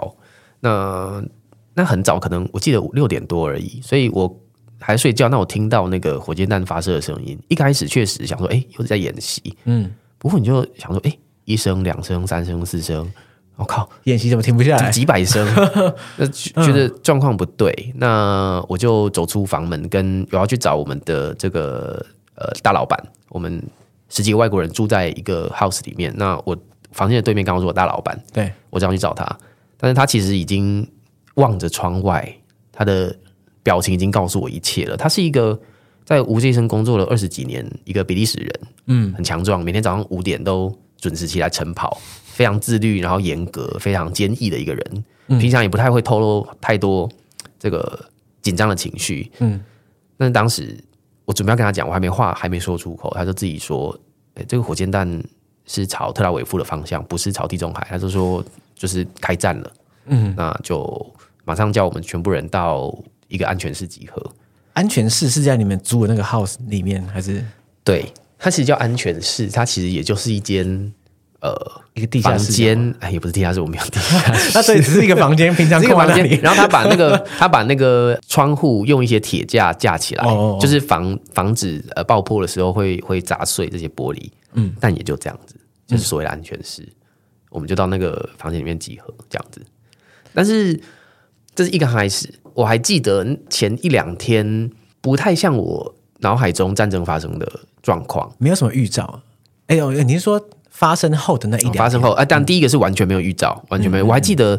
[0.61, 1.27] 嗯、
[1.73, 4.39] 那那很早，可能我记得五六点多而已，所以我
[4.79, 5.27] 还在睡觉。
[5.29, 9.57] 那我听到那个火箭弹发射的声音，一开始确实想说，哎、欸，又是在演习。
[9.63, 9.89] 嗯，
[10.19, 13.11] 不过你就想说，哎、欸，一声、两声、三声、四声。
[13.55, 13.89] 我、哦、靠！
[14.05, 14.89] 演习怎么停不下来？
[14.89, 15.45] 几百声，
[16.15, 22.01] 那觉得状况不对，嗯、那我就走出房门，跟我要去找我们的这个
[22.35, 22.97] 呃大老板。
[23.27, 23.61] 我们
[24.07, 26.57] 十几个外国人住在一个 house 里面，那我
[26.93, 28.17] 房间的对面刚好是我大老板。
[28.31, 29.27] 对，我这样去找他，
[29.75, 30.89] 但是他其实已经
[31.33, 32.33] 望着窗外，
[32.71, 33.13] 他的
[33.61, 34.95] 表情已经告诉我一切了。
[34.95, 35.59] 他是一个
[36.09, 42.01] 在无界医生工作了二十几年，一个比利时人，嗯，很强壮，每天早上五点都准时起来晨跑。
[42.23, 45.05] 非常自律，然后严格，非常坚毅的一个人。
[45.39, 47.07] 平常也不太会透露太多
[47.59, 48.09] 这个
[48.41, 49.31] 紧张的情绪。
[49.37, 49.61] 嗯，
[50.17, 50.75] 但是当时
[51.25, 53.95] 我准备要跟他讲，我还没话还没说出口，他就自己说
[54.33, 55.23] ：“欸，这个火箭弹
[55.67, 58.43] 是朝特拉维夫的方向，不是朝地中海。”他就说
[58.73, 59.71] ：“就是开战了。”
[60.09, 61.13] 嗯，那就
[61.45, 62.91] 马上叫我们全部人到
[63.27, 64.33] 一个安全室集合。
[64.73, 67.43] 安全室是在你们租的那个 house 里面，还是？
[67.83, 70.91] 对，它其实叫安全室，它其实也就是一间。
[71.41, 71.55] 呃，
[71.93, 76.27] 一个地下室间，哎，也不是地下室，我没有地下室， 那所以只是一个房间，平常 一个房间。
[76.41, 84.29] 然后他把那个 他把那个窗户用一些铁架架起来，哦、就是防防止呃爆破的时候会会砸碎这些玻璃。
[84.55, 85.55] 嗯，但也就这样子，
[85.87, 86.91] 就是所谓的安全室，嗯、
[87.51, 89.65] 我们就到那个房间里面集合这样子。
[90.33, 90.77] 但是
[91.55, 92.27] 这是一个开始，
[92.59, 94.69] 我还记得前一两天
[95.01, 97.49] 不太像我脑海中战争发生的
[97.81, 99.21] 状况，没有什么预兆。
[99.67, 100.41] 哎呦，你是说？
[100.69, 104.05] 发生后的那一发生后，啊，但第一个是完全没有预兆，完全没有。
[104.05, 104.57] 我还记得，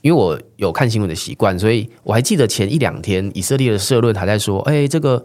[0.00, 5.24] 因为我有看新闻的习惯，所以我还记得前一两天以色列的社论还在说，哎，这个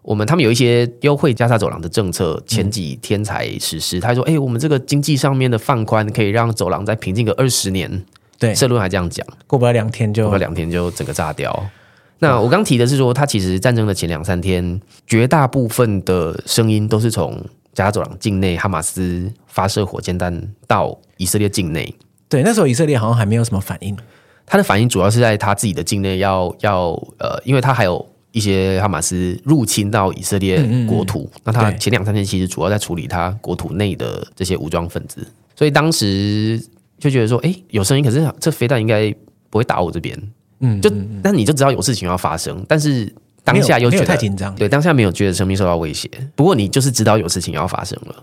[0.00, 4.00] 我们他们有一些优惠加沙走廊的政策，前几天才实施。
[4.00, 8.04] 他说，哎，我们这个经济上面的放宽可以让走廊再平静个二十年。
[8.38, 11.70] 对，社论还这样讲，过不了两天就过不了两天就整个炸掉。
[12.18, 17.40] 那我刚提的是说，他其实战争的前两三天，绝大部分的声音都是从。
[17.74, 21.94] 加沙走廊境内，哈马斯发射火箭弹到以色列境内。
[22.28, 23.96] 对，那时候以色列好像还没有什么反应。
[24.44, 31.20] 他的反应主要是在他自己的境内要要呃，因为他还有一些哈马斯入侵到以色列国土。
[31.20, 35.24] 嗯嗯嗯，那他前两三天其实主要在处理他国土内的这些武装分子，
[35.54, 36.60] 所以当时
[36.98, 39.14] 就觉得说，哎，有声音，可是这飞弹应该
[39.50, 40.16] 不会打我这边。
[40.60, 40.90] 嗯，就
[41.22, 43.12] 但你就知道有事情要发生，但是。
[43.44, 46.06] 当下又觉得太紧张，对，当下没有觉得生命受到威胁。
[46.36, 48.14] 不过你就是知道有事情要发生了。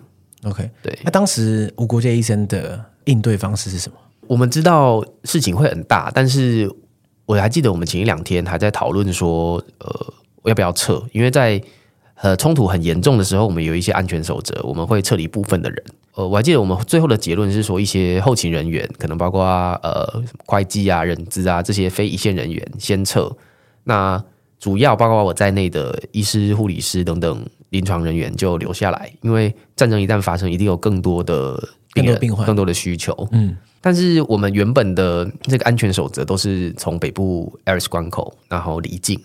[0.43, 0.95] OK，对。
[1.03, 3.97] 那当时无国界医生的应对方式是什么？
[4.27, 6.71] 我们知道事情会很大，但是
[7.25, 10.13] 我还记得我们前一两天还在讨论说，呃，
[10.43, 11.03] 要不要撤？
[11.11, 11.59] 因为在
[12.21, 15.83] 呃冲突很严重的时候，我们有一些安全守则，我们会撤离部分的人。
[16.15, 19.43] 呃，我还记得我们最后的结论是说，一些后勤人员，可能包括
[19.83, 23.29] 呃会计啊、人资啊这些非一线人员先撤。
[23.83, 24.23] 那
[24.59, 31.61] 主要包括我在内的医师、护理师等等临床人员就留下来，因为战争一旦发生，一定有更多的
[31.93, 33.27] 病人、病患、更多的需求。
[33.31, 39.21] 嗯，但是我们原本的这个安全守则都是从北部 Erez 关口然后离境，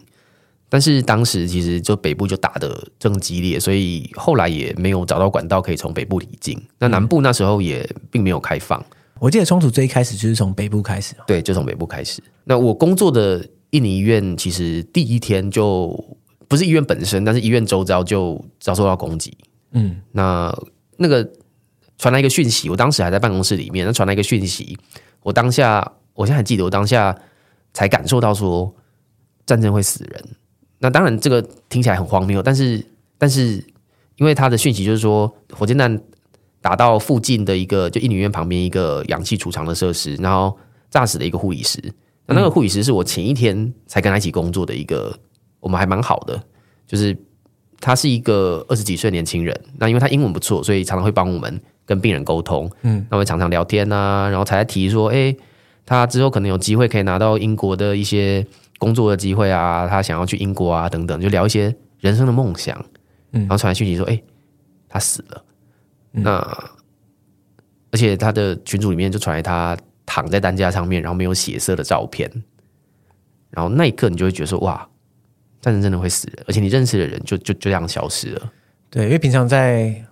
[0.70, 6.58] 但是当时其实就北部就打得正激烈，所以后来也没有找到管道可以从北部离境。
[6.78, 8.82] 那南部那时候也并没有开放。
[9.18, 12.22] 我记得冲突最一开始就是从北部开始，对，就从北部开始。
[12.44, 13.46] 那我工作的。
[13.72, 15.96] 印尼医院其实第一天就
[16.48, 19.32] 不是医院本身，但是医院周遭就遭受到攻击。
[19.70, 20.52] 嗯，那
[20.96, 21.24] 那个
[21.96, 24.76] 传来一个讯息，我当时还在办公室里面，那传来一个讯息，
[25.22, 27.16] 我当下我现在还记得，我当下
[27.72, 28.74] 才感受到说
[29.46, 30.24] 战争会死人。
[30.80, 32.84] 那当然这个听起来很荒谬，但是
[33.16, 33.62] 但是
[34.16, 36.00] 因为他的讯息就是说火箭弹
[36.60, 40.58] 打到附近的一个就印尼医院旁边一个氧气储藏的设施，然后
[40.90, 41.78] 炸死了一个护理师。
[42.26, 45.14] 那那个护理师是我前一天才跟他一起工作的一个，
[45.58, 46.40] 我们还蛮好的，
[46.86, 47.16] 就是
[47.80, 49.58] 他是一个二十几岁年轻人。
[49.78, 52.70] 那因为他英文不错，所以常常会帮我们跟病人沟通。
[52.82, 55.36] 嗯，那会常常聊天啊，然后才提说，哎、欸，
[55.84, 58.46] 他之后可能有机会可以拿到英国的一些
[58.80, 62.76] 工作的机会啊，他想要去英国啊，等等，就聊一些人生的梦想。
[63.30, 64.24] 嗯，然后传来讯息说，哎、欸，
[64.88, 65.44] 他死了。
[66.14, 66.32] 嗯、那
[67.92, 69.78] 而且他的群组里面就传来他。
[70.12, 72.28] 躺在担架上面，然后没有血色的照片，
[73.48, 74.84] 然后那一刻你就会觉得说：哇，
[75.60, 78.52] 战争真的会死人，而且你认识的人就就就这样消失了。
[78.90, 80.04] 对，因为平常在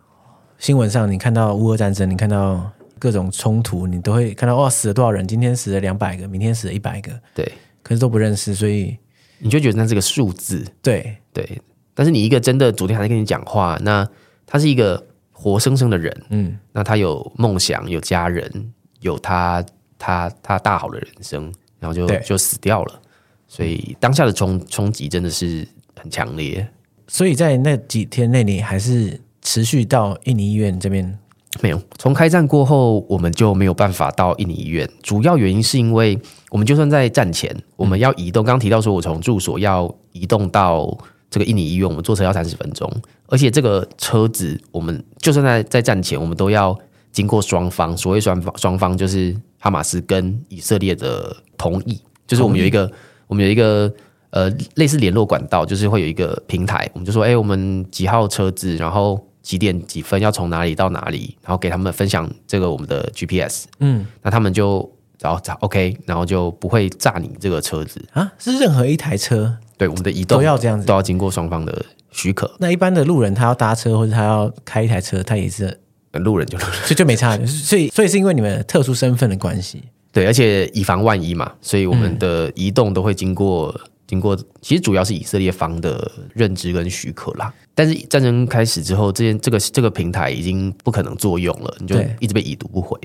[0.56, 5.26] 新闻上，你看到乌俄战争，你看到各种冲突，你都会看到哇，死了多少人？
[5.26, 7.52] 今天死了两百个，明天死了一百个，对，
[7.88, 8.94] 可是都不认识，所以
[9.38, 10.62] 你就觉得那是个数字。
[10.82, 11.58] 对对，
[11.94, 14.06] 但是你一个真的昨天还在跟你讲话，那
[14.44, 19.64] 他是一个活生生的人，嗯，那他有梦想，有家人，有他。
[20.00, 23.02] 他他大好的人生，然后就就死掉了，
[23.48, 25.66] 所以当下的冲冲击真的是
[25.96, 26.64] 很强烈。
[27.08, 31.18] 所以在那几天内，你还是持续到印尼医院这边？
[31.60, 34.88] 没有，从开战过后，我们就没有办法到印尼医院。
[35.02, 36.18] 主要原因是因为
[36.50, 40.96] 我们就算在战前，我们要移动，刚刚提到说我从住所要移动到
[41.30, 42.90] 这个印尼医院，我们坐车要三十分钟，
[43.26, 46.78] 而且这个车子，我们就算在在战前，我们都要
[47.12, 49.36] 经过双方，所谓双方双方就是。
[49.60, 52.88] 哈马斯跟以色列的同意，就是我们有一个，
[53.26, 53.92] 我们有一个
[54.30, 64.86] 呃类似联络管道，就是会有一个平台，我们就说，哎，我们几号车子，然后几点几分要从哪里到哪里，然后给他们分享这个我们的 GPS，嗯，那他们就
[65.18, 67.98] 然后找 OK，然后就不会炸你这个车子。
[68.12, 72.54] 啊，是任何一台车，对，我们的移动都要这样子，都要经过双方的许可。
[72.58, 75.80] 那一般的路人他要搭车或者他要开一台车，他也是。
[76.12, 79.82] 路人就就就没差，所以所以是因为你们特殊身份的关系，
[80.12, 83.72] 对，而且以防万一嘛，所以我们的移动都会经过
[84.08, 87.54] 经过其实主要是以色列方的认知跟许可啦。
[87.74, 92.98] 但是战争开始之后，这件这个这个平台已经不可能作用了，你就一直被已读不回。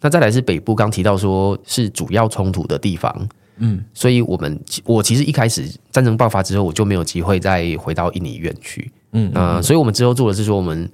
[0.00, 3.28] 那再来是北部，刚提到说是主要冲突的地方，
[3.58, 10.90] 嗯，所以我们我其实一开始战争爆发之后，我就没有机会再回到印尼医院去，嗯，呃，所以我们之后做的是说，我们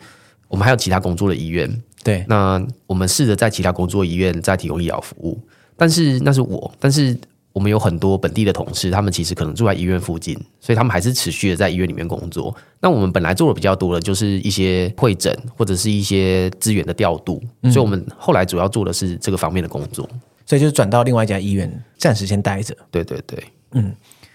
[0.49, 5.41] 我们还有其他工作的医院，对，那我们试着在其他工作医院再提供医疗服务，
[5.77, 7.17] 但是那是我，但是。
[7.53, 12.55] 我们有很多本地的同事，他们其实可能住在医院附近，所以他们还是持续的在医院里面工作。
[12.81, 20.09] 那我们本来做的比较多的，就是一些会诊或者是一些资源的调度，嗯，所以我们后来主要做的是这个方面的工作，
[20.47, 22.75] 所以就转到另外一家医院，暂时先待着。
[22.91, 23.43] 对对对，
[23.73, 23.95] 嗯。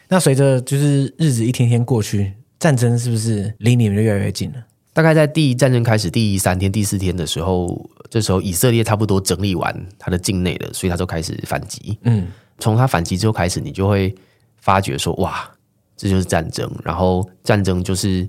[0.09, 4.63] 那随着就是日子一天天过去，战争是不是离你们就越来越近了？
[4.93, 11.99] 大概在第一战争开始第三天、第四天的时候，这时候以色列差不多整理完他的境内了，所以他就开始反击。
[12.03, 12.27] 嗯。
[12.59, 14.13] 从他反击之后开始，你就会
[14.57, 15.47] 发觉说：“哇，
[15.95, 18.27] 这就是战争。”然后战争就是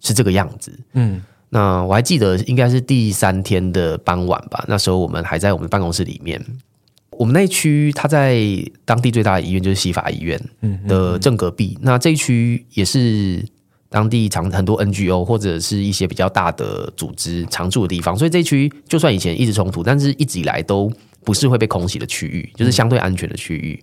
[0.00, 0.78] 是这个样子。
[0.92, 4.64] 嗯，那我还记得应该是第三天的傍晚吧。
[4.68, 6.44] 那时候我们还在我们办公室里面。
[7.10, 8.38] 我们那一区，他在
[8.84, 10.38] 当地最大的医院就是西法医院
[10.86, 11.78] 的正隔壁。
[11.80, 13.42] 那这一区也是
[13.88, 18.14] 当地常很多 NGO 或者是一些比较大的组织常住的地方。
[18.14, 20.92] 所以这一区就算以前一直冲突，但是一直以来都。
[21.26, 23.82] 不是会被空袭的区域，就是相对安全的区域。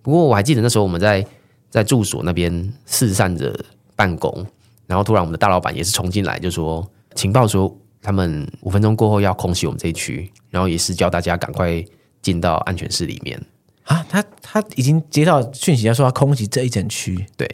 [0.00, 1.22] 不过我还记得那时候我们在
[1.68, 3.54] 在住所那边四散着
[3.94, 4.46] 办公，
[4.86, 7.70] 然后突然我们的大老板也是冲进来，就说情报说
[8.00, 11.84] 他们五分钟过后要空袭我们这一区，然后也是叫大家赶快
[12.22, 13.38] 进到安全室里面
[13.84, 14.02] 啊。
[14.08, 17.26] 他他已经接到讯息，要说要空袭这一整区。
[17.36, 17.46] 对，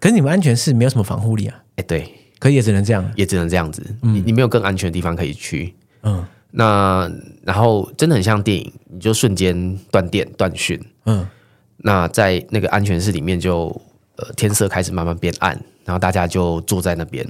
[0.00, 1.62] 可是你们安全室没有什么防护力啊。
[1.76, 3.84] 哎，对，可也只能这样，也只能这样子。
[4.00, 5.74] 嗯，你你没有更安全的地方可以去。
[6.04, 6.24] 嗯。
[6.58, 7.10] 那
[7.44, 11.28] 然后真的很像电影，你就瞬间断电断讯，嗯，
[11.76, 13.68] 那在那个安全室里面就
[14.16, 15.52] 呃天色开始慢慢变暗，
[15.84, 17.26] 然后大家就坐在那边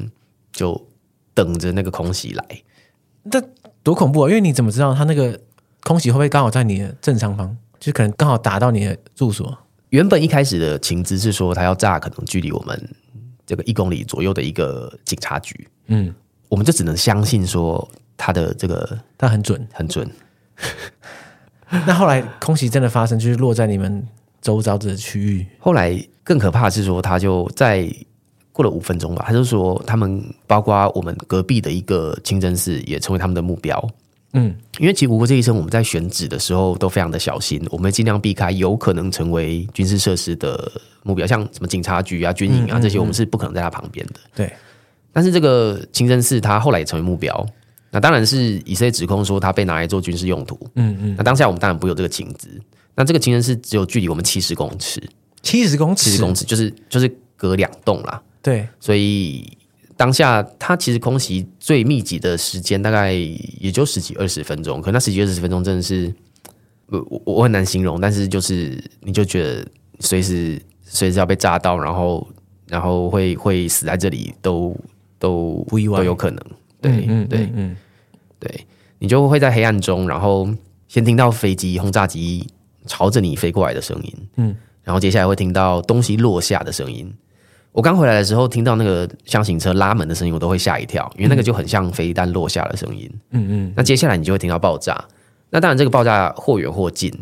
[0.52, 0.80] 就
[1.34, 2.62] 等着那个空袭来，
[3.24, 3.42] 那
[3.82, 4.28] 多恐怖啊！
[4.28, 5.40] 因为你怎么知道他那个
[5.82, 9.58] 空袭会不会刚好在你的正上方，就可能刚好打到你的住所？
[9.88, 12.94] 原本一开始的情资是说他要炸可能距离我们
[13.44, 16.14] 这个一公里左右的一个警察局，嗯，
[16.48, 17.90] 我们就只能相信说。
[18.16, 20.10] 他的这个，他很准，很准。
[21.68, 24.06] 那后来空袭真的发生，就是落在你们
[24.40, 25.46] 周遭的区域。
[25.58, 27.92] 后来更可怕的是说，他就在
[28.52, 33.90] 过了五分钟吧，他就说他们包括我们隔壁的一个清真寺也成为他们的目标。
[34.32, 40.70] 嗯，因为其实无国界医生我们在选址的时候都非常的小心，我们尽量避开有可能成为军事设施的
[41.02, 44.14] 目标，像什么警察局啊、军营啊这些，我们是不可能在他旁边的。
[44.34, 44.52] 对，
[45.12, 47.46] 但是这个清真寺他后来也成为目标。
[47.96, 50.54] 那当然是以色列指控说他被拿来做军事用途。
[50.74, 51.14] 嗯嗯。
[51.16, 52.50] 那当下我们当然不会有这个情资。
[52.94, 55.02] 那这个情人是只有距离我们七十公尺，
[55.40, 58.22] 七十公尺，七十公尺就是就是隔两栋啦。
[58.42, 58.68] 对。
[58.78, 59.50] 所以
[59.96, 66.12] 当下他其实空袭最密集的时间大概也就十几二十分钟，可那十几二十分钟真的是
[66.88, 69.66] 我我很难形容，但是就是你就觉得
[70.00, 72.28] 随时随时要被炸到，然后
[72.68, 74.76] 然后会会死在这里都
[75.18, 76.38] 都不意外，都有可能。
[76.78, 77.76] 对，嗯嗯对，嗯，
[78.38, 78.66] 对，
[78.98, 80.48] 你就会在黑暗中，然后
[80.88, 82.46] 先听到飞机、轰炸机
[82.86, 87.12] 朝着你飞过来的声音，嗯，然后接下来会听到东西落下的声音。
[87.72, 93.72] 我刚回来的时候，听到那个箱型车拉门的声音，我都会吓一跳，因为那个就很像飞弹落下的声音，嗯嗯。
[93.76, 95.02] 那接下来你就会听到爆炸，
[95.50, 97.12] 那当然这个爆炸或远或近，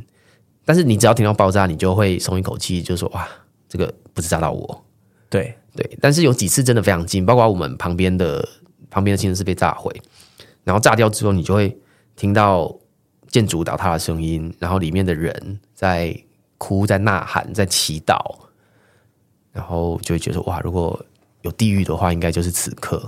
[0.65, 3.29] 但是你只要听到爆炸，你就会松一口气，就说哇，
[3.69, 4.85] 这个不是炸到我，
[5.31, 5.89] 对对。
[6.01, 8.49] 但是有几次真的非常近，包括我们旁边的。
[8.91, 9.93] 旁边的清真寺被炸毁，
[10.65, 11.79] 然后炸掉之后，你就会
[12.17, 12.75] 听到
[13.29, 16.19] 建筑倒塌的声音，然后里面的人在
[16.59, 18.17] 哭、在呐喊、在祈祷，
[19.53, 21.05] 然后就会觉得哇，如果
[21.43, 22.99] 有地狱的话，应该就是此刻。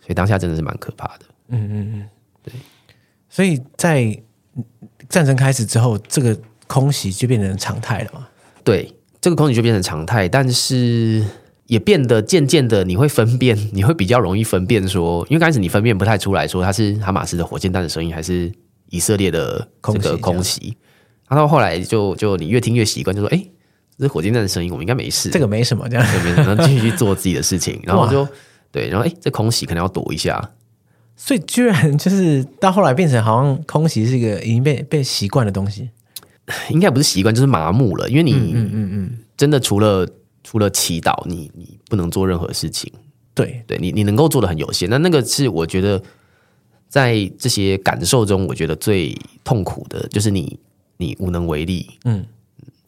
[0.00, 1.24] 所以当下真的是蛮可怕的。
[1.48, 2.08] 嗯嗯嗯，
[2.42, 2.52] 对。
[3.28, 4.20] 所以在
[5.08, 8.28] 战争开始之后，这个空袭就变成常态了嘛？
[8.64, 11.24] 对，这个空袭就变成常态，但是。
[11.68, 18.50] 也变得渐渐的，你会分辨，你会比较容易分辨说，因为开始你分辨不太出来说它是哈马斯的火箭弹的声音，还是
[18.88, 20.74] 以色列的这个空袭。
[21.28, 23.44] 然后后来就就你越听越习惯，就说，哎，
[23.98, 27.78] 这是火箭弹的声音，我们应该没事，这个没什么，这样没什么，然后继续去做自己的事情。
[27.84, 28.26] 然后就
[28.72, 30.52] 对，然后哎，这空袭可能要躲一下，
[31.16, 35.90] 所以居然就是到后来变成好像空袭是一个已经被被习惯的东西，
[36.70, 40.08] 应该不是习惯，就是麻木了，因为你嗯嗯嗯嗯，真的除了。
[40.48, 42.90] 除了祈祷，你你不能做任何事情。
[43.34, 44.88] 对，对你你能够做的很有限。
[44.88, 46.02] 那那个是我觉得
[46.88, 50.58] 在这些感受中，我觉得最痛苦的就是你
[50.96, 51.86] 你无能为力。
[52.06, 52.24] 嗯，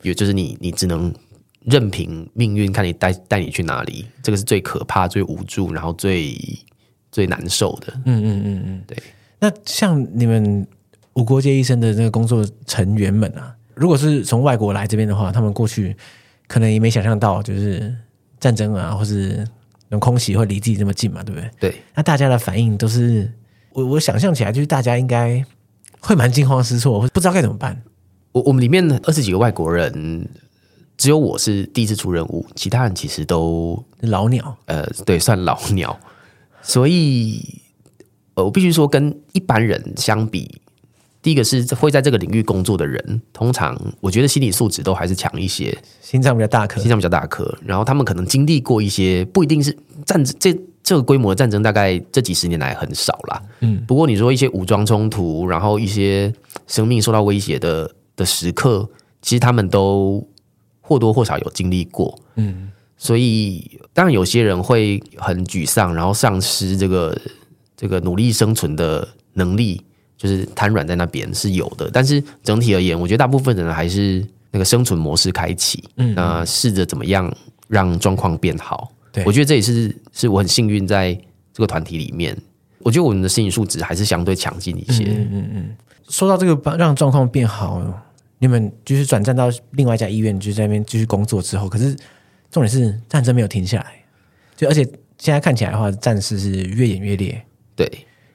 [0.01, 1.13] 也就是你你只能
[1.61, 6.35] 任凭命运看你带带你去哪里，这个是最可怕、最无助，然后最
[7.13, 7.93] 最难受的。
[8.07, 8.97] 嗯嗯嗯嗯，对。
[9.39, 10.67] 那像你们
[11.13, 15.95] 无国界医生的那个工作成员们啊，如果是从外国来这边的话，他们过去
[16.51, 17.95] 可能也没想象到，就是
[18.41, 19.37] 战争啊，或是
[19.89, 21.51] 那种空袭会离自己这么近嘛，对不对？
[21.61, 21.75] 对。
[21.95, 23.33] 那大家的反应都是，
[23.73, 25.45] 我我想象起来就是大家应该
[26.01, 27.81] 会蛮惊慌失措，不知道该怎么办。
[28.33, 30.29] 我我们里面二十几个外国人，
[30.97, 34.57] 只有我是第一次出任务，其他人其实都老鸟。
[34.67, 35.97] 呃，对，算老鸟。
[36.63, 37.63] 所以，
[38.35, 40.61] 呃，我必须说，跟一般人相比，
[41.23, 47.57] 第一个是会在这个领域工作的人，通常我觉得心理素质都还是强一些，心脏比较大颗，心脏比较大颗。
[47.65, 53.43] 然后他们可能经历过一些，不一定是战争，这这个规模的战争，大概这几十年来很少啦。
[53.61, 56.33] 嗯，不过你说一些武装冲突，然后一些
[56.67, 57.91] 生命受到威胁的。
[58.17, 58.87] 的时刻，
[59.23, 60.23] 其实他们都
[60.83, 67.19] 或多或少有经历过，嗯，所以当然有些人会很沮丧，然后丧失这个
[67.75, 69.83] 这个努力生存的能力，
[70.21, 71.89] 就是瘫软在那边是有的。
[71.91, 77.35] 但是整体而言，我觉得大部分人还是那个生存模式开启，嗯，那试着怎么样
[77.69, 78.93] 让状况变好。
[79.11, 81.15] 对，我觉得这也是是我很幸运在
[81.55, 82.37] 这个团体里面，
[82.81, 85.05] 我觉得我们的心理素质还是相对强劲一些。
[85.05, 85.77] 嗯嗯嗯，
[86.09, 87.83] 说到这个让状况变好。
[88.43, 91.95] 你们就是转战到另外一家医院，就在那边继续工作之后，可是
[92.51, 93.93] 重点是战争没有停下来，
[94.57, 94.83] 就而且
[95.19, 97.39] 现在看起来的话，战事是越演越烈。
[97.77, 97.87] 对，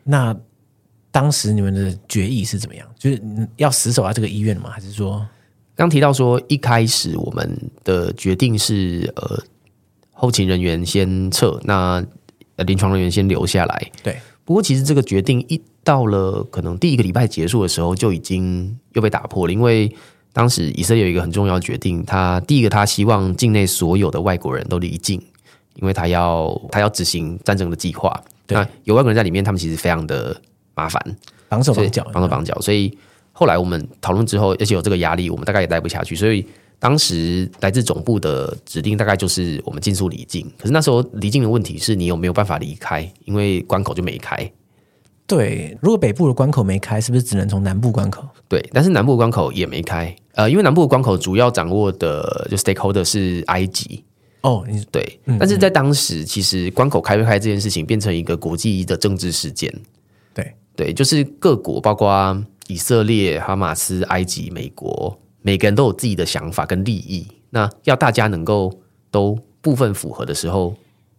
[0.04, 0.32] 那
[1.16, 2.86] 当时你们的决议是怎么样？
[3.00, 3.24] 就是
[3.56, 4.70] 要死守在这个医院吗？
[4.70, 5.26] 还是说
[5.74, 9.42] 刚提到说一开始我们的决定是呃
[10.12, 12.04] 后勤人员先撤，那
[12.58, 13.92] 临床人员先留下来。
[14.04, 15.62] 对，不过其实这个决定一。
[15.86, 19.54] 到了可能第一个礼拜结束的时候，就已经又被打破了。
[19.54, 19.96] 因为
[20.34, 25.22] 当时以色列有一个很重要的决定，他第一个他希望境内所有的外国人都离境，
[25.76, 28.20] 因为他要他要执行战争的计划。
[28.48, 30.36] 那有外国人在里面，他们其实非常的
[30.76, 31.18] 麻烦，
[31.50, 32.60] 绑手绑脚，绑手绑脚。
[32.62, 32.96] 所以
[33.32, 36.16] 后来我们讨论之后，而且有这个压力，我们大概也待不下去。
[36.16, 36.46] 所以
[36.78, 40.46] 当时来自总部的指令大概就是我们尽速离境。
[40.60, 44.52] 可是那时候离境的问题是你有没有办法离开，因为关口就没开。
[45.28, 48.24] 对，如果北部的关口没开，是不是只能从南部关口？
[48.48, 54.04] 对，但是南部关口也没开，呃，因为南部的关口主要掌握的就 stakeholder 是埃及
[54.42, 59.74] 哦，对，嗯、但是在当时，其实关口开不开这件事情变成一个国际的政治事件。
[60.76, 67.28] 对，就是各国，包括以色列、哈马斯、埃及、美国，每个人都有自己的想法跟利益。
[67.50, 70.76] 那要大家能够都部分符合的时候。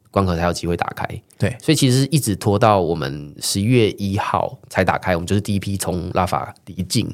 [0.08, 7.06] 关口才有机会打开，对，所以其实一直拖到我们十一月一号才打开，我们就是第一批从拉法离境，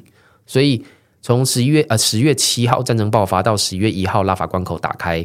[0.47, 0.85] 所以
[1.21, 5.25] 从十一月呃十月七号战争爆发到十一月一号拉法关口打开，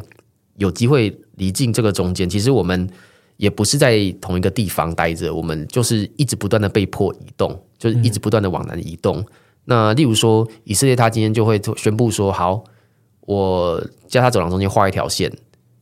[0.56, 2.90] 有机会离境这个中间，其实我们
[3.38, 9.16] 也不是在同一个地方待着，我们就是一直不断的被迫移动，就是一直不断的往南移动。
[9.18, 9.26] 嗯、
[9.64, 12.62] 那例如说以色列，他今天就会宣布说，好，
[13.22, 15.32] 我加沙走廊中间画一条线，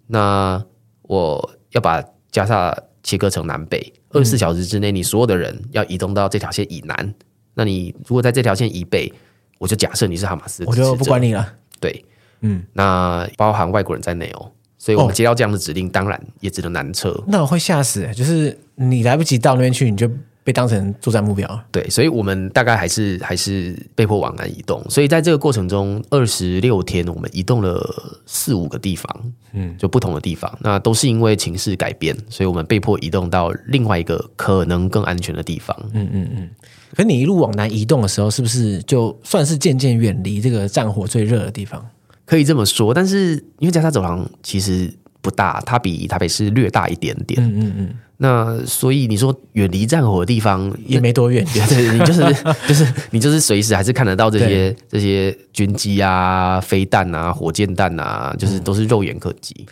[0.07, 0.65] 那
[1.03, 1.51] 我。
[1.73, 6.97] 要把加沙切割成南北，二十四小时之内，你所有的人要移动到这条线以南。
[6.99, 7.15] 嗯、
[7.53, 9.13] 那你如果在这条线以北，
[9.59, 11.55] 我就假设你是哈马斯，我就不管你了。
[11.79, 12.03] 对，
[12.41, 17.15] 嗯，那包含外国人在内哦，所以我们接到这样的指令，哦、当然也只能南撤。
[17.27, 20.11] 那我会吓死，就是你来不及到那边去，你就。
[20.47, 24.81] 被当成作战目标，对，所以我们大概还是还是被迫往南移动。
[24.89, 27.85] 所以在这个过程中，二十六天我们移动了
[28.27, 30.57] 四五个地方，嗯，就不同的地方。
[30.61, 35.77] 那都是因为情势改变，所以我们被迫移动到另外一个可能更安全的地方。
[35.93, 36.49] 嗯嗯嗯。
[36.95, 41.85] 可你一路往南移动的时候，是不是就算是渐渐远离这个战火最热的地方？
[42.27, 47.43] 可以这么说，但是因为加沙走廊其实不大，它比台北市略大一点点。
[47.43, 47.95] 嗯嗯嗯。
[48.19, 52.23] 那所以你说远离战火的地方也没多远，对， 你就是
[52.67, 59.67] 就是你就是随时还是看得到这些这些军机啊、飞弹啊、火箭弹啊，就是都是肉眼可及。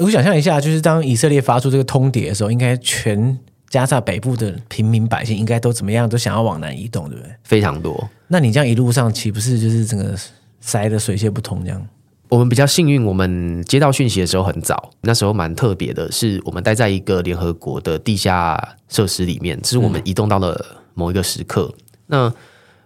[0.00, 7.32] 我想象一下，就是当以色列发出这个通牒的时候，应该全加沙北部的平民百姓应该都怎么样，都想要往南移动，对不对？
[7.44, 8.08] 非常多。
[8.26, 10.18] 那你这样一路上岂不是就是整个
[10.60, 11.86] 塞的水泄不通这样？
[12.28, 14.90] 我们比较幸运，我们接到讯息的时候很早。
[15.00, 21.72] 那时候蛮特别的，是我们待在一个联合国的地下设施里面，这是我们移动到了某一个时刻。
[21.74, 22.34] 嗯、那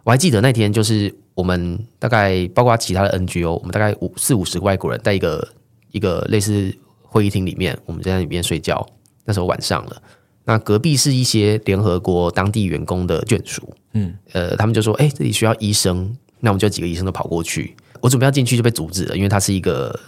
[0.05, 5.49] 我还记得那天，就是我们大概包括其他的 NGO，我们大概五四五十个外国人，在一个
[5.91, 8.87] 一个类似会议厅里面，我们在那里面睡觉。
[9.25, 10.03] 那时候晚上了，
[10.45, 17.75] 那隔壁是一些联合国当地员工的眷属，嗯，呃，他们就说：“哎，这里需要医生。”那我们就几个医生都跑过去。
[18.01, 19.99] 我准备要进去就被阻止了，因为她是一个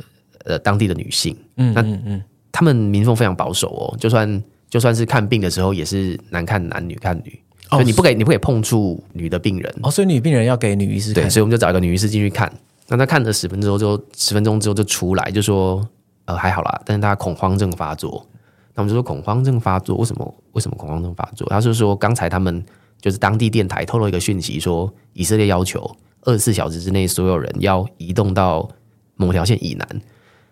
[0.44, 12.52] 呃当地的女性，嗯嗯嗯，他们民风非常保守哦，就算就算是看病的时候，也是男看男，女看女，所以你不给你不给碰触女的病人哦，所以女病人要给女医师看，对，所以我们就找一个女医师进去看，
[12.88, 15.88] 那她看了十分钟之后，十分钟之后就出来就说，
[16.24, 18.26] 呃还好啦，但是她恐慌症发作，
[18.74, 20.34] 那我们就说恐慌症发作为什么？
[20.52, 21.46] 为什么恐慌症发作？
[21.48, 22.64] 他就说刚才他们
[23.00, 25.88] 就是当地电台透露一个讯息说，以色列要求
[26.24, 28.68] 二十四小时之内所有人要移动到
[29.16, 29.88] 某条线以南，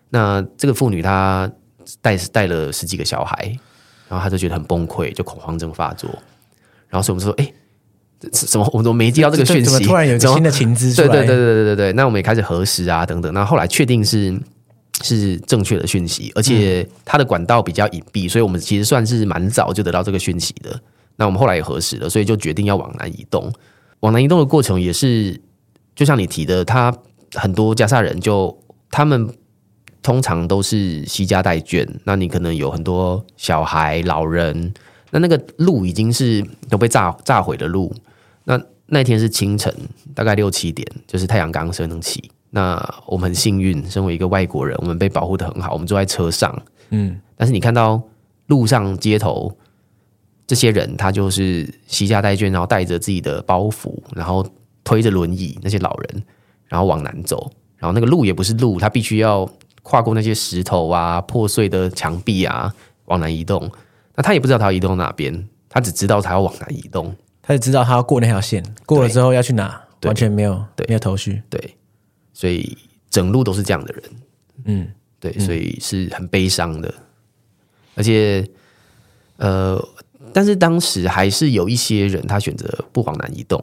[0.09, 1.51] 那这个妇女她
[2.01, 3.57] 带带了十几个小孩。
[4.09, 6.07] 然后她就觉得很崩溃，就恐慌症发作。
[6.87, 7.51] 然后所以我们就说：“哎，
[8.19, 8.69] 这什么？
[8.71, 11.93] 我们都没接到这个讯息，怎么突然有新的情资出来？”对对对对对对对。
[11.93, 13.33] 那我们也开始核实啊，等等。
[13.33, 14.39] 那后来确定是
[15.01, 20.79] 是正确的讯息，而且它的管道比较隐蔽，所以我们其实算是蛮早就得到这个讯息的。
[21.15, 23.51] 那我们后来也核实了，所以就决定要往南移动。
[24.01, 25.41] 往南移动的过程也是，
[25.95, 26.95] 就像你提的，他
[27.33, 28.57] 很多加萨人就
[28.91, 29.33] 他们。
[30.03, 34.73] 通常都是携家带眷，那你可能有很多小孩、老人，
[35.11, 37.95] 那那个路已经是都被炸炸毁的路。
[38.43, 39.73] 那那天是清晨，
[40.13, 42.29] 大概六七点，就是太阳刚升起。
[42.49, 46.53] 那我们很幸运，身为一个外国人，我们被保护的很好，我们坐在车上。
[46.89, 48.03] 嗯，但是你看到
[48.47, 49.55] 路上街头
[50.45, 54.45] 这些人，他就是携家带眷，然后带着自己的包袱，然后
[54.83, 56.23] 推着轮椅，那些老人，
[56.67, 59.49] 然后往南走，然后那个路也不是路，他必须要。
[59.85, 62.73] 跨过那些石头啊、破碎的墙壁啊，
[63.07, 63.69] 往南移动。
[64.15, 67.13] 那他也不知道他要移动哪边，他只知道他要往南移动。
[67.41, 71.43] 他只知道他要过那条线，过了之后要去哪，完全没有对，没有头绪。
[71.49, 71.75] 对，
[72.31, 72.77] 所以
[73.09, 74.03] 整路都是这样的人。
[74.63, 74.87] 嗯，
[75.19, 76.93] 对，所以是很悲伤的。
[77.95, 78.47] 而且，
[79.35, 79.85] 呃，
[80.31, 83.61] 但是当时还是有一些人他选择不往南移动，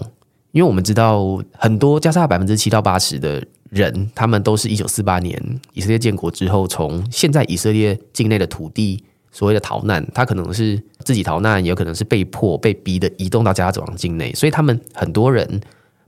[0.52, 3.42] 因为我们知道很多加沙百分之七到八十的。
[3.70, 5.40] 人，他们都是一九四八年
[5.74, 14.32] 以色列建国之后，从现在以色列境内的土地所谓的逃难，他可能是自己逃难，也有可能是被迫被逼的移动到加沙走廊境内。
[14.34, 15.48] 所以他们很多人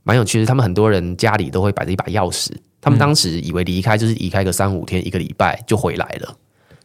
[0.02, 2.50] 蛮有趣的，他们很多人家里都会摆着一把钥匙。
[2.80, 6.36] 他们当时以为离开就是离开个三五天、一个礼拜就回来了，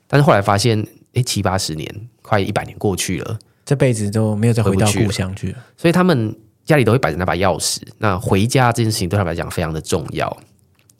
[0.05, 0.85] 但是后来发现，
[1.15, 1.91] 哎，七八十年，
[2.21, 5.57] 快一百年过去了，这辈子都没有再回到故乡去了。
[5.75, 6.35] 所以他们
[6.67, 7.79] 家里都会摆着那把钥匙。
[7.97, 10.29] 那回家这件事情对他们来讲非常的重要。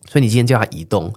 [0.07, 1.13] 所以你今天叫他移动，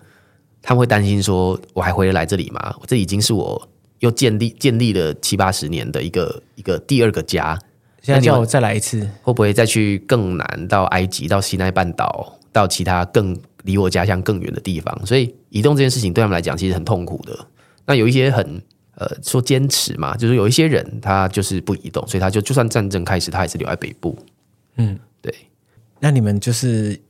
[0.60, 2.74] 他们会担心说：“我还回得来这里吗？
[2.86, 3.68] 这已经是我
[4.00, 7.56] 又建立建立了七八十年的一个一个第二个家。
[8.02, 15.06] 现在叫我再来一次，会不会再去更难到埃及、到西奈半岛、到其他更离我家乡更远的地方？
[15.06, 17.38] 所以移动这件事情对他们来讲其实很痛苦的。
[17.86, 18.60] 那有一些很
[18.96, 24.18] 呃说坚持嘛，就是有一些人他就是不移动，所以他就就算战争开始，他还是留在北部。
[24.76, 25.34] 嗯，对。
[26.00, 27.00] 那你们就是。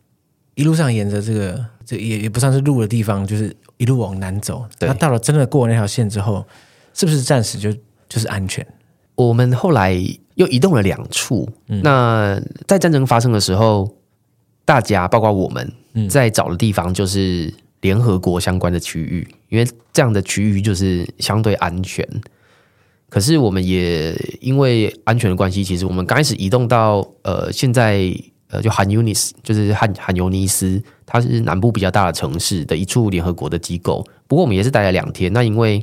[0.57, 4.69] 一路上沿着这个，这也也不算是路的地方，就是一路往南走。
[4.81, 6.47] 那到了真的过那条线之后，
[6.93, 7.73] 是不是暂时就
[8.11, 8.67] 就是安全？
[9.15, 9.95] 我们后来
[10.35, 11.49] 又移动了两处。
[11.69, 13.91] 嗯、那在战争发生的时候，
[14.67, 15.73] 大家包括我们
[16.11, 17.51] 在找的地方，就是
[17.81, 22.07] 联合国相关的区域，因为这样的区域就是相对安全。
[23.11, 28.11] 可是我们也因为安全的关系，其实我们刚开始移动到呃现在。
[28.53, 34.05] 呃，就汉尤尼斯，就是汉汉尤尼斯，它是南部比较大的城市的一处联合国的机构。
[34.27, 35.33] 不过我们也是待了两天。
[35.33, 35.81] 那因为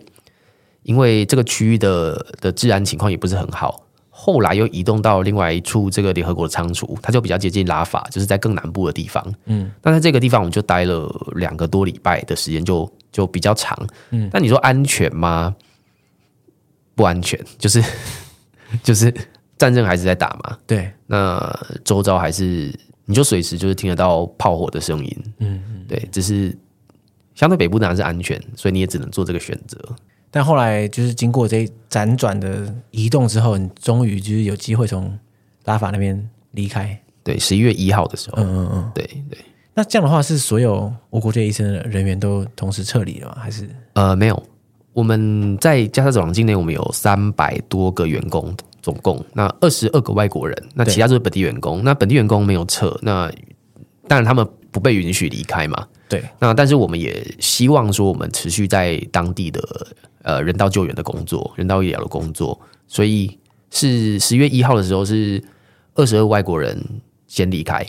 [0.84, 9.24] 因为这个区域的的治安情况也不是很好，后来又移动到另外一处这个联合国的仓储，它就比较接近拉法，就是在更南部的地方。
[9.46, 13.78] 嗯，那在这个地方我们就待了两个多礼拜的时间，就就比较长。
[14.10, 15.56] 嗯，那你说安全吗？
[16.98, 17.82] 不安全，就 是
[18.84, 19.14] 就是。
[19.60, 20.56] 战争还是在打嘛？
[20.68, 22.72] 对，那周遭还是
[23.06, 25.24] 你就随时就是听得到炮火的声音。
[25.40, 26.56] 嗯，对，只是
[27.34, 29.80] 相对北部当然是安全，所以你也只能做这个选择。
[30.30, 35.18] 但后来就是经过这一辗转的移动之后，你终于就是有机会从
[35.66, 36.96] 拉法那边离开。
[37.24, 38.38] 对，十一月一号的时候。
[38.38, 39.40] 嗯嗯嗯，对对。
[39.74, 43.38] 那这样的话，是所有无国界医生的人员都同时撤离了吗？
[43.42, 43.68] 还是？
[43.94, 44.44] 呃，没有，
[44.98, 48.52] 我们在加沙走廊境内，我们有三百多个员工。
[48.82, 51.84] 总共那二十二个外国人，那其他都是本地员工。
[51.84, 53.30] 那本地员工没有撤，那
[54.08, 55.86] 当然他们不被允许离开嘛。
[56.10, 59.62] 对，那但是我们也希望说，我们持续在当地的
[60.24, 62.60] 呃人道救援的工作，人道医疗的工作。
[62.88, 63.38] 所以
[63.70, 65.44] 是十月一号的时候，是
[65.94, 66.82] 二十二外国人
[67.28, 67.86] 先离开。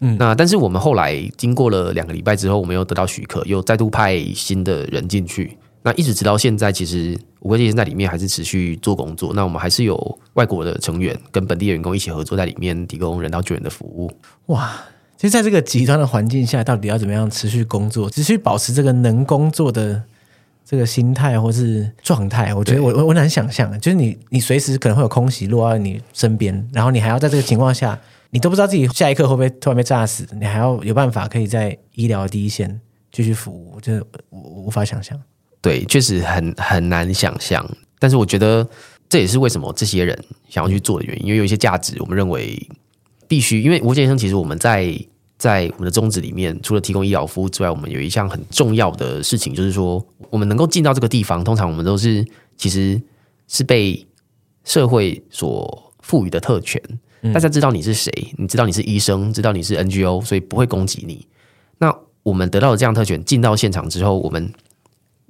[0.00, 5.56] 嗯，那但是我们后来经过了两个礼拜之后，我们又得到许可，又再度派新的人进去。
[5.86, 9.34] 那一直直到现在，其实无国界医生在里面还是持续做工作。
[9.34, 14.10] 那我们还是有外国的成员跟本地的员工一起合作，在里面提供人道救援的服务。
[14.46, 14.82] 哇，
[15.18, 20.02] 其实在这个极端的环境下，到底要怎么样持续工作，持续保持这个能工作的
[20.64, 22.54] 这个心态或是状态？
[22.54, 32.80] 我觉得我我我难想象，就是你你随时可能会有空袭落到你身边，然后你还要在这个情况下，你都不知道自己下一刻会不会突然被炸死，你还要有办法可以在医疗第一线
[33.12, 35.20] 继续服务，我觉得我无法想象。
[35.64, 37.68] 对，确实很很难想象。
[37.98, 38.68] 但是我觉得
[39.08, 42.68] 这也是为什么这些人想要去做的原因，因为有一些价值，我们认为。
[43.26, 44.94] 必须，因为无界医生其实我们在
[45.38, 52.24] 在我们的宗旨里面，除了提供医疗服务之外，我们有一项很重要的事情，就是说我们能够进到这个地方，通常我们都是
[52.58, 53.00] 其实
[53.48, 54.06] 是被
[54.62, 56.80] 社会所赋予的特权。
[57.32, 61.26] 大家知道你是谁，你知道你是医生，知道你是 NGO，所以不会攻击你。
[61.78, 61.92] 那
[62.22, 64.52] 我们得到了这样特权，进到现场之后，我们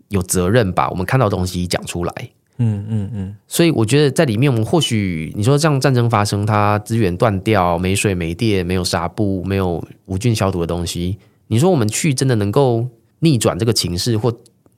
[0.09, 2.13] 有责任把我们看到的东西讲出来。
[2.59, 12.89] 嗯嗯嗯，所以我觉得在里面，我们或许你说这样战争发生，它资源断掉，没水没电，没有纱布，没有无菌消毒的东西，你说我们去真的能够
[13.19, 14.33] 逆转这个情势，或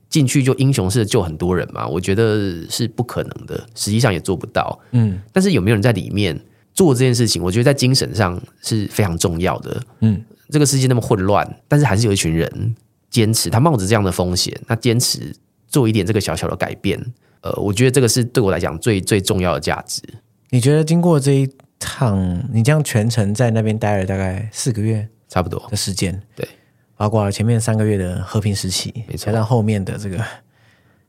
[0.09, 1.87] 进去就英雄式的救很多人吗？
[1.87, 4.79] 我觉得是不可能的，实际上也做不到。
[4.93, 6.41] 嗯，但是有没有人在里面
[6.73, 7.43] 做这件事情？
[7.43, 9.83] 我觉得在精神上是非常重要的。
[10.01, 12.75] 嗯，这个世界那么混乱，但是还是有一群人
[13.11, 15.35] 坚持，他冒着这样的风险，那坚持
[15.67, 17.03] 做一点这个小小的改变。
[17.43, 20.03] 呃，我觉得这个是对我来讲最最重要的价值。
[20.51, 26.49] 你觉得经过这一趟，你这样全程在那边待了大概四个月，差不多的时间，对，
[26.97, 30.25] 包括了前面三个月的和平时期，没错，加上后面的这个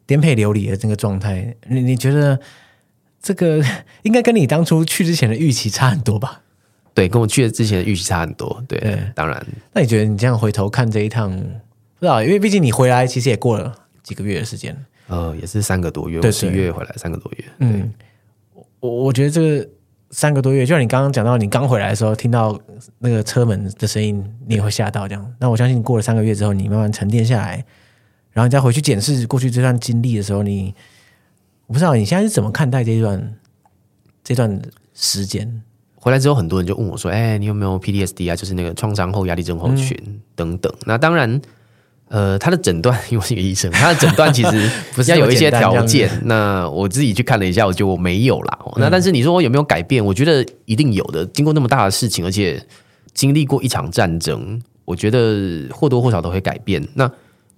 [0.05, 2.39] 颠沛流离的这个状态，你你觉得
[3.21, 3.63] 这个
[4.03, 6.41] 应该跟你当初去之前的预期差很多吧？
[6.93, 8.63] 对，跟我去的之前的预期差很多。
[8.67, 9.45] 对，对当然。
[9.71, 11.31] 那你觉得你这样回头看这一趟，
[11.99, 14.75] 不知道，因为毕竟你回来其实也过了几个月的时间。
[15.07, 17.45] 呃，也是三个多月，对，十一月回来三个多月。
[17.59, 17.93] 嗯，
[18.81, 19.69] 我我觉得这个
[20.11, 22.59] 三个多月，就像你刚刚讲到，你刚回来的时候听到
[22.99, 25.33] 那个车门的声音，你也会吓到这样。
[25.39, 27.65] 那我相信你过了三个月之后，你慢慢沉淀下来，
[28.31, 30.75] 然后你再回去检视过去这段经历的时候，你
[31.67, 33.33] 我不知道你现在是怎么看待这一段
[34.25, 34.61] 这段
[34.93, 35.63] 时间？
[35.95, 38.35] 回来之后，很多人就问我说：“哎，你有没有 PDSD 啊？
[38.35, 41.41] 就是那个创伤后压力症候群、嗯、等等。”那当然。
[42.09, 46.09] 呃，他的诊断，因为我是一个医生，他的诊断其实 不是要有一些条件。
[46.23, 48.59] 那我自己去看了一下，我觉得我没有啦。
[48.77, 50.03] 那但是你说我有没有改变？
[50.03, 51.25] 我觉得一定有的。
[51.27, 52.61] 经过那么大的事情，而且
[53.13, 56.81] 经历过一场战争，我觉得或多或少都会改变。
[56.93, 57.11] 那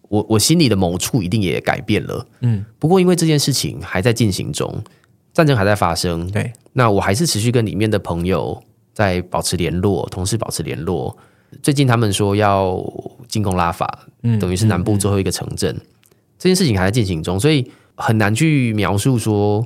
[0.07, 2.25] 我我心里的某处一定也改变了。
[2.41, 4.83] 嗯，不过因为这件事情还在进行中，
[5.31, 6.25] 战争还在发生。
[6.31, 8.59] 对，那我还是持续跟里面的朋友
[8.93, 11.15] 在保持联络，同事保持联络。
[11.61, 12.81] 最近他们说要
[13.27, 15.75] 进攻拉法，嗯，等于是南部最后一个城镇，
[16.37, 19.65] 这件事情还在进行中，所以很难去描述说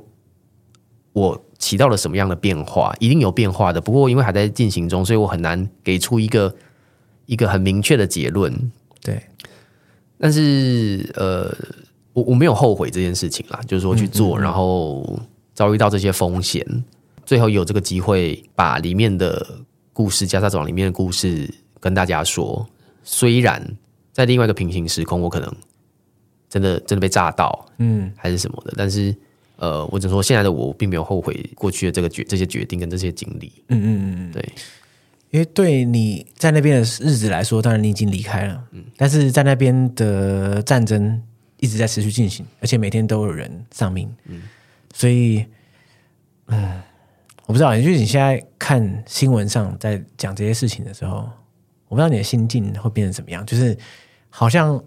[1.12, 3.80] 我起到了什么样的变化，一定有变化的。
[3.80, 6.56] 不过因为还在进行中，所以我很难给出一个
[7.26, 8.72] 一个很明确的结论。
[9.02, 9.22] 对，
[10.18, 11.56] 但是呃，
[12.14, 15.20] 我我没有后悔这件事情啦，就是说去做，然后
[15.54, 16.66] 遭遇到这些风险，
[17.26, 19.60] 最后有这个机会把里面的
[19.92, 21.54] 故事，加沙走廊里面的故事。
[21.84, 22.66] 跟大家说，
[23.04, 23.62] 虽然
[24.14, 25.54] 在另外一个平行时空，我可能
[26.48, 29.14] 真的真的被炸到，嗯，还是什么的，但是
[29.58, 34.50] 呃，我只能说现在的我并没有后悔过去的这个决这些决定跟这些经历，嗯嗯嗯，对，
[35.32, 41.22] 因为对你在那边的日子来说，当然你已经离开了，嗯，但是在那边的战争
[41.60, 44.44] 一直在持续进行，而且每天都有人丧命，嗯，
[44.94, 45.46] 所以，
[46.48, 46.82] 嗯，
[47.46, 51.30] 我不知道，就是你现在看新闻上在讲这些事情的时候。
[51.94, 53.78] 我不知道你的心境会变成怎么样，就是
[54.32, 54.84] 好像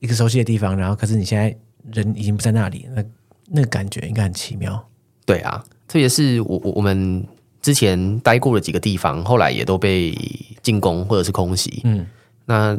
[0.00, 1.56] 一个熟悉的地方，然后可是你现在
[1.94, 3.02] 人已经不在那里，那
[3.48, 4.86] 那个感觉应该很奇妙。
[5.24, 7.26] 对啊，特别是我我我们
[7.62, 10.14] 之前待过的几个地方，后来也都被
[10.60, 11.80] 进攻或者是空袭。
[11.84, 12.06] 嗯，
[12.44, 12.78] 那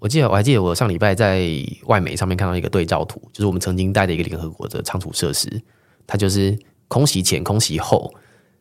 [0.00, 1.46] 我记得我还记得我上礼拜在
[1.84, 5.62] 外媒上面看到一个对照图，就是我们曾经待的一个联合国的仓储设施，
[6.08, 8.12] 它就是空袭前、空袭后，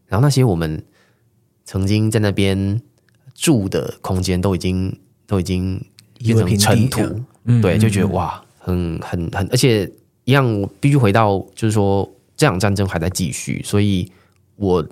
[0.05, 0.85] 然后那些我们
[1.63, 2.79] 曾经在那边。
[3.35, 5.79] 住的空间都已经都已经
[6.17, 7.01] 变成尘土，
[7.43, 9.91] 嗯、对，就觉得哇，很很很，而且
[10.23, 14.09] 一样，我必须回到，就是说这场战争还在继续，所以
[14.55, 14.83] 我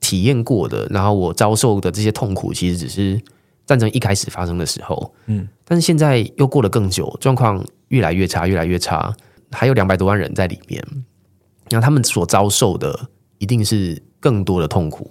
[0.00, 3.18] 体验过的，然后我遭受的这些痛苦，其实只是
[3.64, 9.14] 战争一开始发生的时候，嗯，但是现在又过了更久，状况越来越差，越来越差，
[9.52, 10.84] 还有两百多万人在里面，
[11.70, 15.08] 那他们所遭受的一定是更多的痛苦。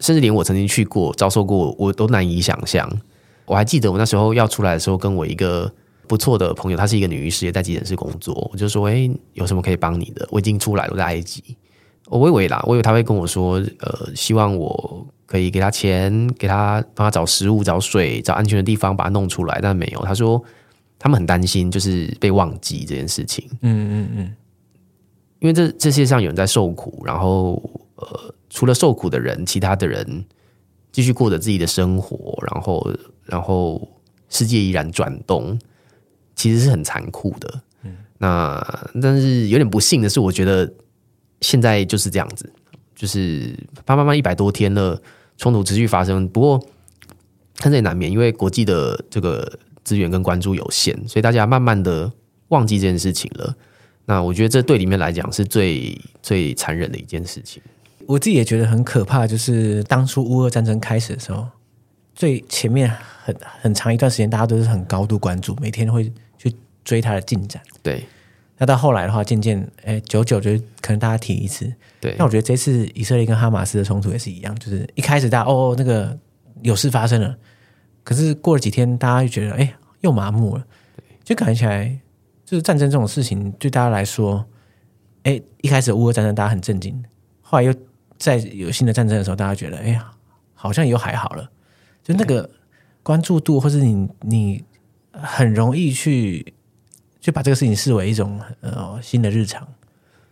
[0.00, 2.90] 甚至连我曾经去过、遭受过，我都难以想象。
[3.46, 5.72] 我还记得我那时候要出来的时候，跟我一个
[6.08, 8.48] 不错的朋友，她是一个女医师，也在急诊室工作。
[8.52, 10.26] 我就说：“哎，有什么可以帮你的？
[10.30, 11.56] 我已经出来了，我在埃及。
[12.06, 20.00] 我以为啦，我以为他会跟我说，呃，希望我可以给他钱，给他帮他找食物、找水、找安全的地方把他弄出来，但没有。
[20.04, 20.42] 他说
[20.98, 23.44] 他们很担心，就是被忘记这件事情。
[23.62, 24.36] 嗯嗯嗯，
[25.38, 27.62] 因为这这世界上有人在受苦，然后
[28.00, 30.24] 呃，除了受苦的人，其他的人
[30.92, 33.88] 继续过着自己的生活，然后然后
[34.28, 35.58] 世界依然转动，
[36.34, 37.60] 其实是很残酷的。
[37.82, 40.72] 嗯，那但是有点不幸的是，我觉得。
[41.42, 42.52] 现在就是这样子，
[42.94, 45.00] 就是慢慢慢一百多天了，
[45.38, 46.28] 冲突持续发生。
[46.28, 46.62] 不过，
[47.56, 49.50] 看这也难免，因为国际的这个
[49.82, 52.12] 资源跟关注有限，所以大家慢慢的
[52.48, 53.56] 忘记这件事情了。
[54.04, 57.62] 那我觉得这对里面来讲是最最残忍的一件事情。
[58.10, 61.46] 我自己也觉得很可怕，就是当初乌俄战争开始的时候，
[62.12, 62.90] 最前面
[63.22, 66.52] 很很长一段时间，大家都是很高度关注，每天会去
[66.82, 67.62] 追它的进展。
[67.82, 68.04] 对。
[68.58, 70.50] 那到后来的话，渐渐哎，久久就
[70.82, 71.72] 可能大家提一次。
[71.98, 76.18] 对，那我觉得这次以色列跟哈马斯的冲突也是一样，就是一开始大家哦，那个
[76.60, 77.34] 有事发生了，
[78.04, 80.64] 可是过了几天，大家就觉得哎，又麻木了，
[81.24, 81.98] 就感觉起来
[82.44, 84.44] 就是战争这种事情对大家来说，
[85.22, 87.02] 哎，一开始乌俄战争大家很震惊，
[87.40, 87.72] 后来又
[88.20, 90.12] 在有新的战争的时候，大家觉得哎呀，
[90.54, 91.50] 好像又还好了，
[92.04, 92.48] 就那个
[93.02, 94.64] 关注度，或是你你
[95.10, 96.54] 很容易去。
[97.20, 99.60] 就把这个事情视为一种呃新的日常，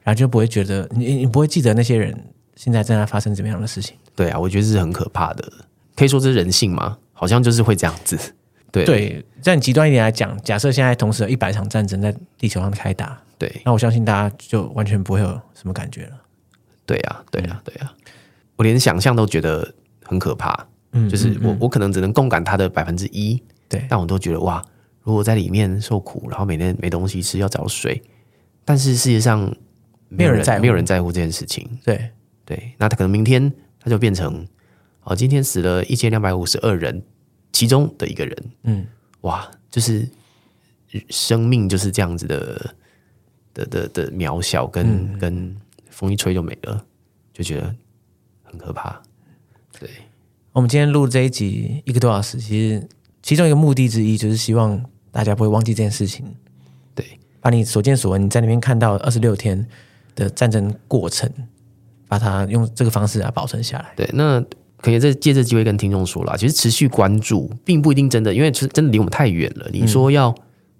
[0.03, 2.19] 然后就不会觉得你你不会记得那些人
[2.57, 3.95] 现在正在发生怎么样的事情。
[4.17, 5.53] 对啊，我觉得这是很可怕的，
[5.95, 6.97] 可以说这是人性吗？
[7.13, 8.19] 好像就是会这样子。
[8.73, 16.17] 对对，在你极端一点来讲，假设现在同时有一百场战争在地球上开打，对，那我相信大家就完全不会有什么感觉了。
[16.89, 17.95] 对啊，对啊，对啊，
[18.57, 20.67] 我连想象都觉得很可怕。
[20.93, 24.65] 嗯，就是我我可能只能共感他的百分之一，对，但我都觉得哇。
[25.03, 28.03] 如果在里面受苦，然后每天没东西吃，要找水，
[28.63, 29.51] 但是世界上
[30.11, 31.67] 没有人，在乎，没有人在乎这件事情。
[31.83, 32.11] 对
[32.45, 34.47] 对，那他可能明天他就变成
[35.05, 37.03] 哦，今天死了一千两百五十二人，
[37.53, 38.37] 其中的一个人。
[38.65, 38.87] 嗯，
[39.23, 40.07] 哇，就是
[41.09, 42.75] 生命就是这样子的
[43.55, 45.57] 的的的渺小跟，跟、嗯、跟
[45.99, 46.85] 风一吹就没了，
[47.33, 47.75] 就觉得
[48.45, 49.03] 很可怕。
[49.79, 49.91] 对，
[50.53, 52.89] 我们今天录这一集一个多小时，其实
[53.23, 54.81] 其中一个目的之一就是希望。
[55.11, 56.25] 大家不会忘记这件事情，
[56.95, 57.05] 对，
[57.41, 59.67] 把你所见所闻，你在那边看到二十六天
[60.15, 61.29] 的战争过程，
[62.07, 63.95] 把它用这个方式来保存下来。
[63.97, 64.41] 对，那
[64.77, 69.67] 可以再借这机会跟听众说了，其实持续关注并不一定真的，因为是真的离我们太远了。
[69.73, 70.33] 你说要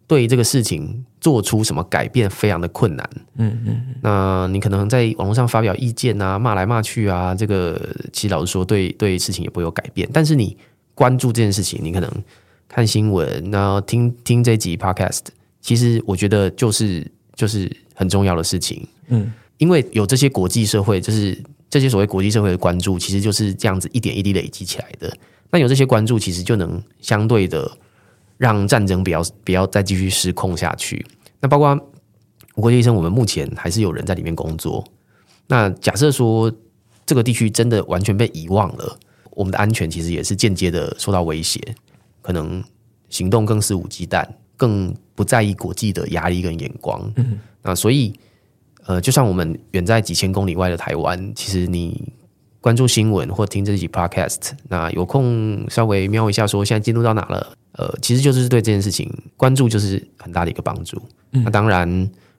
[0.09, 3.09] 对这个事情做出什么改变，非常的困难。
[3.37, 7.81] 嗯嗯，那你可能在网络上发表意见啊，骂来骂去啊，这个
[8.13, 10.09] 其实老实说，对对事情也不会有改变。
[10.13, 10.57] 但是你
[10.97, 12.11] 关注这件事情，你可能。
[12.71, 15.23] 看新闻，然后听听这集 podcast，
[15.63, 18.87] 其实我觉得就是就是很重要的事情。
[19.07, 25.11] 嗯，因为有这些国际社会，就是这些所谓国际社会的关注，其实就是这样子一点一滴累积起来的。
[25.51, 27.67] 那有这些关注，其实就能相对的
[28.39, 31.05] 让战争不要不要再继续失控下去。
[31.41, 31.79] 那包括
[32.55, 34.83] 无国界医生，我们目前还是有人在里面工作。
[35.47, 36.51] 那假设说
[37.05, 38.99] 这个地区真的完全被遗忘了，
[39.33, 41.61] 我们的安全其实也是间接的受到威胁。
[42.21, 42.63] 可能
[43.09, 44.27] 行动更肆无忌惮，
[44.57, 47.11] 更不在意国际的压力跟眼光。
[47.17, 48.13] 嗯，那所以，
[48.85, 52.13] 呃，就算我们远在几千公里外的台湾，其实你
[52.61, 57.57] 关注新闻或听这集 podcast，那有空稍微瞄一下，说现在进度到哪了？
[57.73, 61.01] 呃，其实就是对这件事情关注，就是很大的一个帮助。
[61.33, 61.89] 嗯，那当然，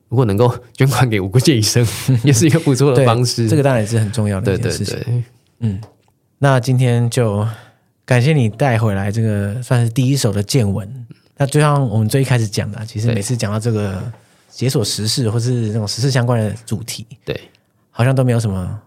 [0.09, 1.85] 如果能够捐款给无国界医生，
[2.23, 3.47] 也是一个不错的方式。
[3.47, 4.95] 这个当然也是很重要的一件事情。
[4.95, 5.23] 对对对，
[5.59, 5.81] 嗯，
[6.37, 7.47] 那今天就。
[8.05, 11.05] 感谢你带回来这个算是第一手的见闻。
[11.37, 14.01] 那就像我们最一开始讲的，其实每次讲到这个
[14.49, 17.39] 解锁时事或是那种时事相关的主题，对，
[17.91, 18.81] 好像都没有什么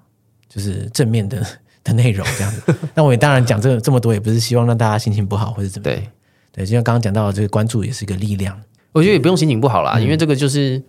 [0.53, 1.45] 就是正面的
[1.85, 2.63] 的内容这样子。
[2.95, 6.01] 那我也当然讲这个这么多，也不是希望让大家心情不好或者怎么样。
[6.01, 6.09] 对，
[6.53, 8.61] 对，就像刚刚讲到的，这个关注也是一个力量。
[8.93, 10.83] 我觉得也不用心情不好啦，嗯、因为这个就是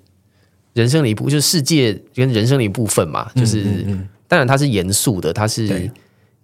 [0.73, 3.31] 人生的一部，就是世界跟人生的一部分嘛。
[3.35, 5.91] 就是嗯嗯嗯当然它是严肃的，它是。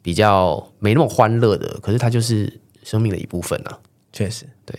[0.01, 2.51] 比较没那么欢乐的，可是它就是
[2.84, 3.78] 生命的一部分啊。
[4.13, 4.74] 确实，对。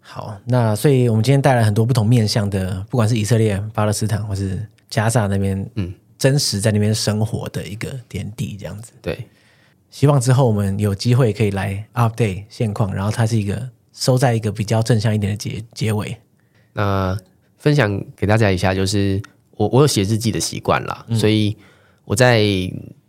[0.00, 8.92] 好，那所以我们今天带来很多不同面向的，不管是以色列、巴勒斯坦，或是加萨那边，嗯，真实在那边生活的一个点滴，这样子。
[9.00, 9.26] 对。
[9.90, 16.16] 希望之后我们有机会可以来 update 现况，然后它是一个收在一个比较正向一点的结结尾。
[16.74, 17.16] 那
[17.56, 21.56] 分享给大家一下，就是我我有写日记的习惯啦，嗯、所以
[22.04, 22.42] 我在。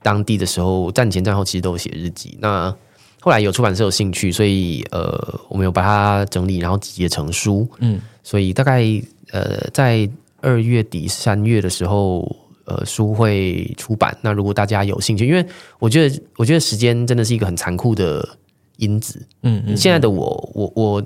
[0.01, 2.38] 当地的时候，战前战后其实都有写日记。
[2.39, 2.74] 那
[3.20, 7.68] 后来有出版社有兴趣，所以呃，我们有把它整理，然后集结成书。
[7.80, 8.82] 嗯，所以大概
[9.32, 12.34] 呃，在二月底三月的时候，
[12.70, 14.15] 呃书会出版。
[14.22, 15.45] 那如果大家有兴趣，因为
[15.80, 18.28] 我觉得我觉得时间真的是一个很残酷的
[18.78, 19.26] 因子。
[19.41, 21.03] 嗯，嗯，现在的我，我我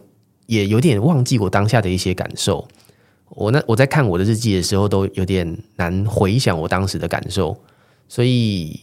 [0.47, 2.67] 也有点忘记我当下的一些感受。
[3.29, 7.57] 我那我在看我的日记的时候，都有点难回想我当时的感受。
[8.07, 8.79] 所以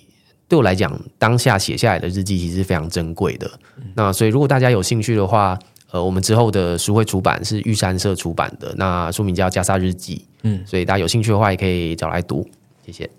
[0.49, 3.49] 对我来讲，当下写下来的日记其实是非常珍贵的。
[3.77, 5.57] 嗯、那所以如果大家有兴趣的话，
[5.93, 10.17] 呃，我们之后的书会出版是玉山社出版的，那书名叫《加沙日记》。
[10.43, 12.49] 嗯，所以大家有兴趣的话，也可以找来读。
[12.91, 13.11] 谢谢。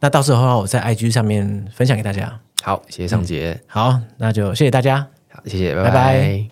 [0.00, 2.40] 那到时候我在 IG 上面分享给大家。
[2.62, 3.60] 好，谢谢尚杰、嗯。
[3.68, 5.06] 好，那就谢谢大家。
[5.30, 5.90] 好，谢谢，拜拜。
[5.90, 6.51] 拜拜。